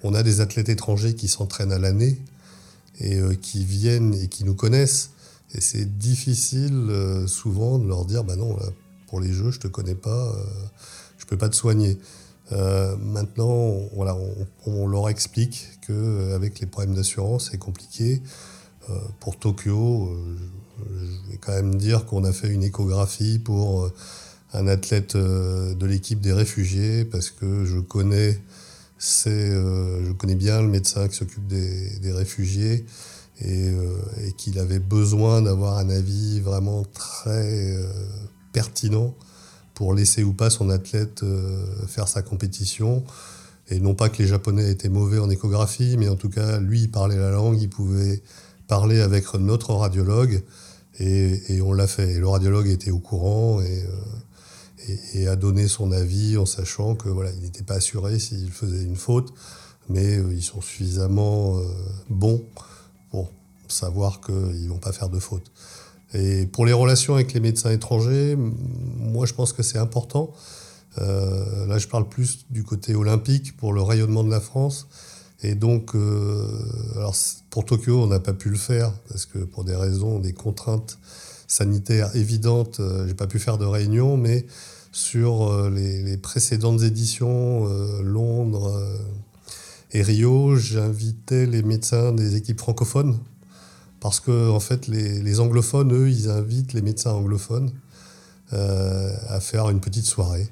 [0.03, 2.19] on a des athlètes étrangers qui s'entraînent à l'année
[3.01, 5.11] et euh, qui viennent et qui nous connaissent.
[5.55, 6.91] Et c'est difficile
[7.27, 8.57] souvent de leur dire, bah non,
[9.07, 10.35] pour les jeux, je te connais pas,
[11.19, 11.99] je peux pas te soigner.
[12.99, 14.17] Maintenant, voilà,
[14.67, 18.23] on, leur explique qu'avec les problèmes d'assurance, c'est compliqué.
[19.21, 20.11] pour Tokyo,
[20.79, 23.91] je vais quand même dire qu'on a fait une échographie pour
[24.53, 28.39] un athlète de l'équipe des réfugiés parce que je connais,
[28.99, 32.85] je connais bien le médecin qui s'occupe des, réfugiés
[33.41, 37.77] et qu'il avait besoin d'avoir un avis vraiment très
[38.53, 39.15] pertinent
[39.83, 41.25] pour laisser ou pas son athlète
[41.89, 43.03] faire sa compétition.
[43.69, 46.83] Et non pas que les Japonais étaient mauvais en échographie, mais en tout cas, lui,
[46.83, 48.23] il parlait la langue, il pouvait
[48.69, 50.45] parler avec notre radiologue,
[51.01, 52.13] et, on l'a fait.
[52.13, 56.95] Et le radiologue était au courant et, euh, et, a donné son avis en sachant
[56.95, 59.35] que voilà, il n'était pas assuré s'il faisait une faute,
[59.89, 61.65] mais euh, ils sont suffisamment euh,
[62.09, 62.45] bons
[63.11, 63.33] pour
[63.67, 65.51] savoir qu'ils ne vont pas faire de faute.
[66.15, 70.33] Et pour les relations avec les médecins étrangers, moi je pense que c'est important.
[70.99, 74.89] Euh, là, je parle plus du côté olympique pour le rayonnement de la France.
[75.43, 76.47] Et donc, euh,
[76.97, 77.17] alors
[77.51, 80.99] pour Tokyo, on n'a pas pu le faire parce que pour des raisons, des contraintes
[81.49, 84.17] sanitaires évidentes, euh, j'ai pas pu faire de réunion.
[84.17, 84.47] Mais
[84.93, 87.65] sur les, précédentes éditions,
[88.03, 88.79] Londres
[89.93, 93.19] et Rio, j'invitais les médecins des équipes francophones
[94.03, 97.71] parce que en fait, les, anglophones, eux, ils invitent les médecins anglophones
[98.51, 100.51] à faire une petite soirée.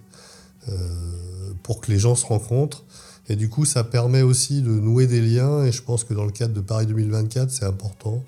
[0.68, 2.84] Euh, pour que les gens se rencontrent.
[3.28, 5.64] Et du coup, ça permet aussi de nouer des liens.
[5.64, 8.24] Et je pense que dans le cadre de Paris 2024, c'est important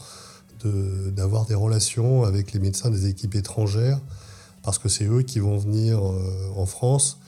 [0.64, 3.98] d'avoir des relations avec les médecins des équipes étrangères,
[4.62, 7.18] parce que c'est eux qui vont venir euh, en France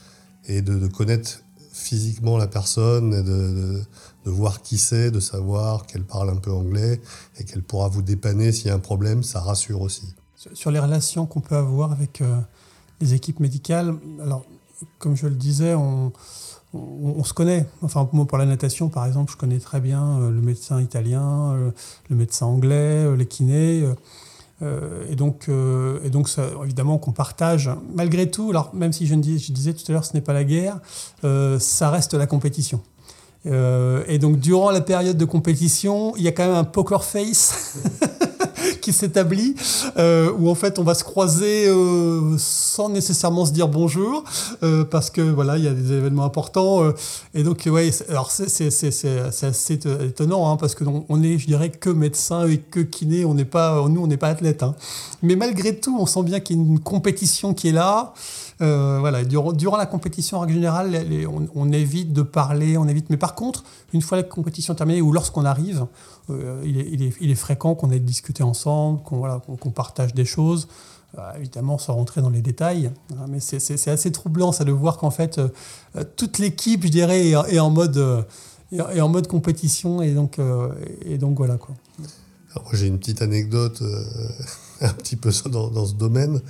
[0.47, 1.41] et de, connaître
[1.73, 3.85] physiquement la personne,
[4.25, 7.01] de voir qui c'est, de savoir qu'elle parle un peu anglais
[7.39, 10.15] et qu'elle pourra vous dépanner s'il y a un problème, ça rassure aussi.
[10.53, 12.39] Sur les relations qu'on peut avoir avec euh,
[13.01, 14.45] les équipes médicales, alors
[14.99, 16.13] comme je le disais, on,
[17.25, 17.67] se connaît.
[17.83, 21.53] Enfin, moi, pour la natation, par exemple, je connais très bien euh, le médecin italien,
[21.53, 21.71] euh,
[22.11, 23.85] le médecin anglais, les kinés.
[25.09, 26.29] et donc, et donc
[26.65, 27.71] évidemment, qu'on partage.
[27.95, 30.45] Malgré tout, alors même si je, je disais tout à l'heure, ce n'est pas la
[30.45, 30.81] guerre,
[31.23, 32.81] ça reste la compétition.
[33.47, 37.75] Et donc, durant la période de compétition, il y a quand même un poker face
[38.85, 39.55] qui s'établit,
[39.97, 44.25] euh, où en fait on va se croiser euh, sans nécessairement se dire bonjour,
[44.63, 46.83] euh, parce que voilà, il y a des événements importants.
[47.35, 51.91] et donc, ouais, alors c'est assez étonnant, hein, parce que on est, je dirais, que
[51.91, 54.63] médecin et que kiné, on n'est pas, nous, on n'est pas athlète.
[54.63, 54.75] Hein.
[55.23, 58.13] Mais malgré tout, on sent bien qu'il y a une compétition qui est là.
[58.61, 60.97] Euh, voilà, durant, la compétition, en règle générale,
[61.55, 63.11] on, évite de parler, on évite.
[63.11, 65.87] Mais par contre, une fois la compétition terminée ou lorsqu'on arrive,
[66.31, 70.69] euh, il, est, fréquent qu'on ait discuté ensemble, qu'on partage des choses.
[71.19, 74.99] Euh, évidemment, sans rentrer dans les détails, hein, mais c'est assez troublant ça de voir
[74.99, 75.41] qu'en fait,
[76.17, 78.27] toute l'équipe, je dirais, est, en mode
[79.29, 80.41] compétition et donc
[81.05, 81.77] et donc voilà quoi.
[82.73, 83.81] j'ai une petite anecdote
[84.81, 86.41] un petit peu dans, dans ce domaine.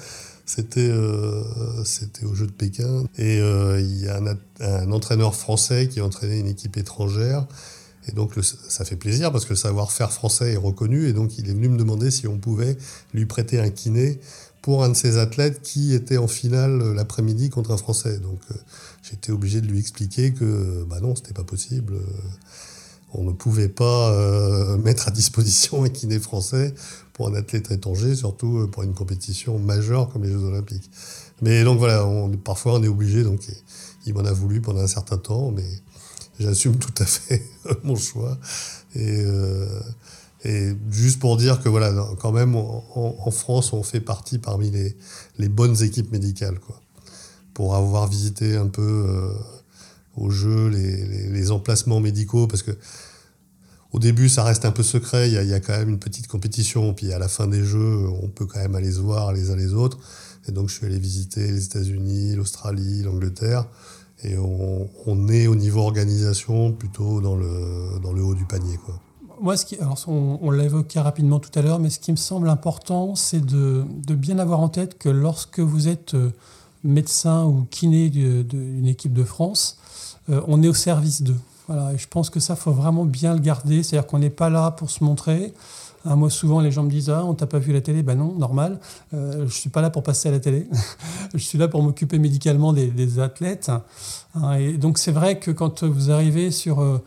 [0.46, 1.42] C'était euh,
[1.84, 3.04] c'était au Jeu de Pékin.
[3.16, 4.20] Et euh, il y a
[4.60, 7.46] un, entraîneur français qui entraînait une équipe étrangère.
[8.06, 8.34] Et donc
[8.68, 11.08] ça fait plaisir parce que le savoir-faire français est reconnu.
[11.08, 12.76] Et donc il est venu me demander si on pouvait
[13.14, 14.20] lui prêter un kiné
[14.60, 18.18] pour un de ses athlètes qui était en finale l'après-midi contre un Français.
[18.18, 18.54] Donc euh,
[19.02, 21.94] j'étais obligé de lui expliquer que bah non, c'était pas possible
[23.14, 26.74] on ne pouvait pas mettre à disposition un kiné français
[27.14, 30.90] pour un athlète étranger, surtout euh, pour une compétition majeure comme les Jeux Olympiques.
[31.40, 32.06] Mais donc voilà,
[32.44, 33.40] parfois on est obligé, donc
[34.04, 35.64] il m'en a voulu pendant un certain temps, mais
[36.38, 37.42] j'assume tout à fait
[37.84, 38.36] mon choix.
[38.94, 39.80] Et, euh,
[40.90, 44.70] juste pour dire que voilà, quand même, en, France, on fait partie parmi
[45.38, 46.78] les, bonnes équipes médicales, quoi.
[47.54, 49.32] Pour avoir visité un peu euh,
[50.16, 52.72] au jeu les, les, emplacements médicaux, parce que
[53.94, 55.30] au début, ça reste un peu secret.
[55.30, 56.94] Il y, a, quand même une petite compétition.
[56.94, 59.56] Puis à la fin des jeux, on peut quand même aller se voir les uns
[59.56, 59.98] les autres.
[60.48, 63.66] Et donc, je suis allé visiter les États-Unis, l'Australie, l'Angleterre.
[64.24, 68.78] Et on, est au niveau organisation plutôt dans le, dans le haut du panier.
[68.84, 68.98] Quoi.
[69.40, 72.16] Moi, ce qui, alors on, l'a évoqué rapidement tout à l'heure, mais ce qui me
[72.16, 76.30] semble important, c'est de, de, bien avoir en tête que lorsque vous êtes euh,
[76.84, 79.78] médecin ou kiné d'une équipe de France,
[80.30, 81.38] euh, on est au service d'eux.
[81.66, 83.82] Voilà, je pense que ça, faut vraiment bien le garder.
[83.82, 85.54] C'est-à-dire qu'on n'est pas là pour se montrer.
[86.04, 88.16] Hein, moi, souvent, les gens me disent Ah, on t'a pas vu la télé Ben
[88.16, 88.78] non, normal.
[89.14, 90.66] Euh, je suis pas là pour passer à la télé.
[91.34, 93.70] je suis là pour m'occuper médicalement des, athlètes.
[94.34, 97.02] Hein, et donc, c'est vrai que quand vous arrivez sur, euh,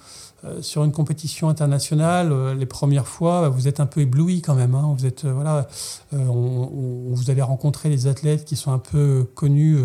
[0.61, 4.55] sur une compétition internationale, euh, les premières fois, bah, vous êtes un peu ébloui quand
[4.55, 4.75] même.
[4.75, 4.95] Hein.
[4.97, 5.67] Vous, êtes, voilà,
[6.11, 9.79] vous allez rencontrer des athlètes qui sont un peu connus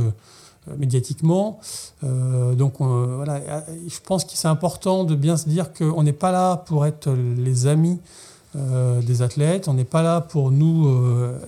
[0.68, 1.58] euh, médiatiquement.
[2.04, 6.30] Euh, donc voilà, je pense que c'est important de bien se dire qu'on n'est pas
[6.30, 7.98] là pour être les amis
[8.54, 10.88] euh, des athlètes, on n'est pas là pour nous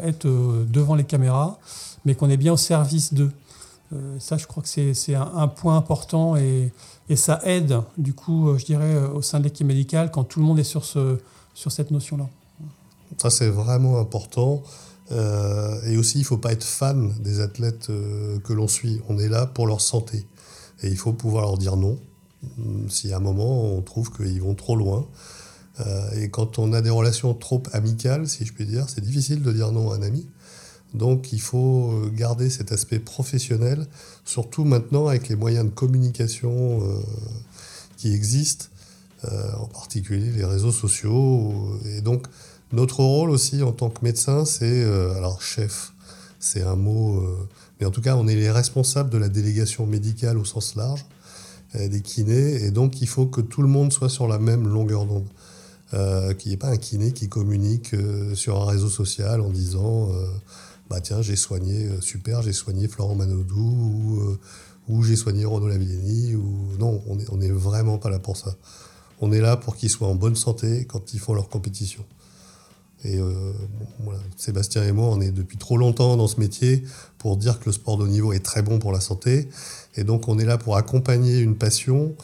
[0.02, 1.58] être devant les caméras,
[2.04, 3.30] mais qu'on est bien au service d'eux.
[4.18, 6.72] ça, je crois que c'est un, point important et,
[7.08, 10.46] et, ça aide, du coup, je dirais, au sein de l'équipe médicale quand tout le
[10.46, 11.18] monde est sur, ce,
[11.54, 12.28] sur cette notion-là.
[13.18, 14.62] Ça, c'est vraiment important.
[15.10, 19.00] et aussi, il ne faut pas être fan des athlètes que l'on suit.
[19.08, 20.26] On est là pour leur santé.
[20.82, 21.98] Et il faut pouvoir leur dire non
[22.88, 25.06] si à un moment on trouve qu'ils vont trop loin.
[25.80, 29.42] Euh, et quand on a des relations trop amicales, si je puis dire, c'est difficile
[29.42, 30.26] de dire non à un ami.
[30.94, 33.86] Donc il faut garder cet aspect professionnel,
[34.24, 37.00] surtout maintenant avec les moyens de communication euh,
[37.96, 38.66] qui existent,
[39.24, 41.78] euh, en particulier les réseaux sociaux.
[41.84, 42.26] Et donc
[42.72, 44.84] notre rôle aussi en tant que médecin, c'est,
[45.16, 45.92] alors chef,
[46.38, 47.24] c'est un mot,
[47.80, 51.04] mais en tout cas on est les responsables de la délégation médicale au sens large,
[51.74, 55.06] des kinés, et donc il faut que tout le monde soit sur la même longueur
[55.06, 55.26] d'onde.
[55.94, 59.50] Euh, qu'il n'y ait pas un kiné qui communique euh, sur un réseau social en
[59.50, 60.26] disant euh,
[60.90, 64.38] bah tiens j'ai soigné super j'ai soigné Florent Manodou ou,
[64.88, 68.54] ou j'ai soigné Renaud Lavillenie ou non on n'est on vraiment pas là pour ça
[69.20, 72.04] on est là pour qu'ils soient en bonne santé quand ils font leur compétition
[73.04, 73.18] et
[74.00, 76.84] voilà, Sébastien et moi, on est depuis trop longtemps dans ce métier
[77.18, 79.48] pour dire que le sport de haut niveau est très bon pour la santé.
[79.96, 82.14] Et donc, on est là pour accompagner une passion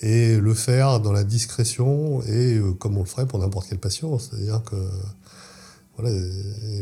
[0.00, 3.78] et le faire dans la discrétion et euh, comme on le ferait pour n'importe quel
[3.78, 4.18] patient.
[4.18, 4.76] C'est-à-dire que
[6.00, 6.16] voilà,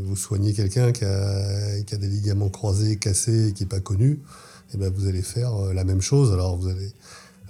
[0.03, 3.81] vous soignez quelqu'un qui a, qui a, des ligaments croisés, cassés et qui n'est pas
[3.81, 4.21] connu,
[4.75, 6.33] et ben vous allez faire euh, la même chose.
[6.33, 6.93] Alors vous allez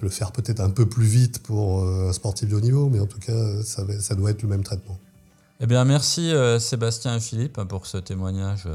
[0.00, 3.00] le faire peut-être un peu plus vite pour euh, un sportif de haut niveau, mais
[3.00, 4.98] en tout cas, ça, ça doit être le même traitement.
[5.60, 8.68] Eh bien, merci Sébastien et Philippe pour ce témoignage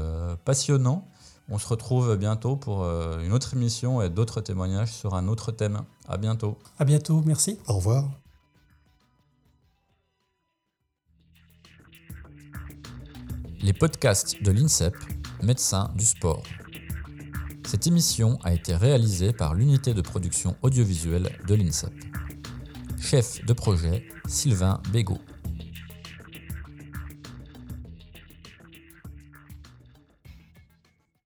[0.44, 1.08] passionnant.
[1.50, 5.52] On se retrouve bientôt pour euh, une autre émission et d'autres témoignages sur un autre
[5.52, 5.82] thème.
[6.08, 6.56] À bientôt.
[6.78, 7.58] À bientôt, merci.
[7.68, 8.08] Au revoir.
[13.64, 14.94] Les podcasts de l'INSEP,
[15.42, 16.42] médecins du sport.
[17.66, 21.94] Cette émission a été réalisée par l'unité de production audiovisuelle de l'INSEP.
[23.00, 25.18] Chef de projet, Sylvain Bégaud.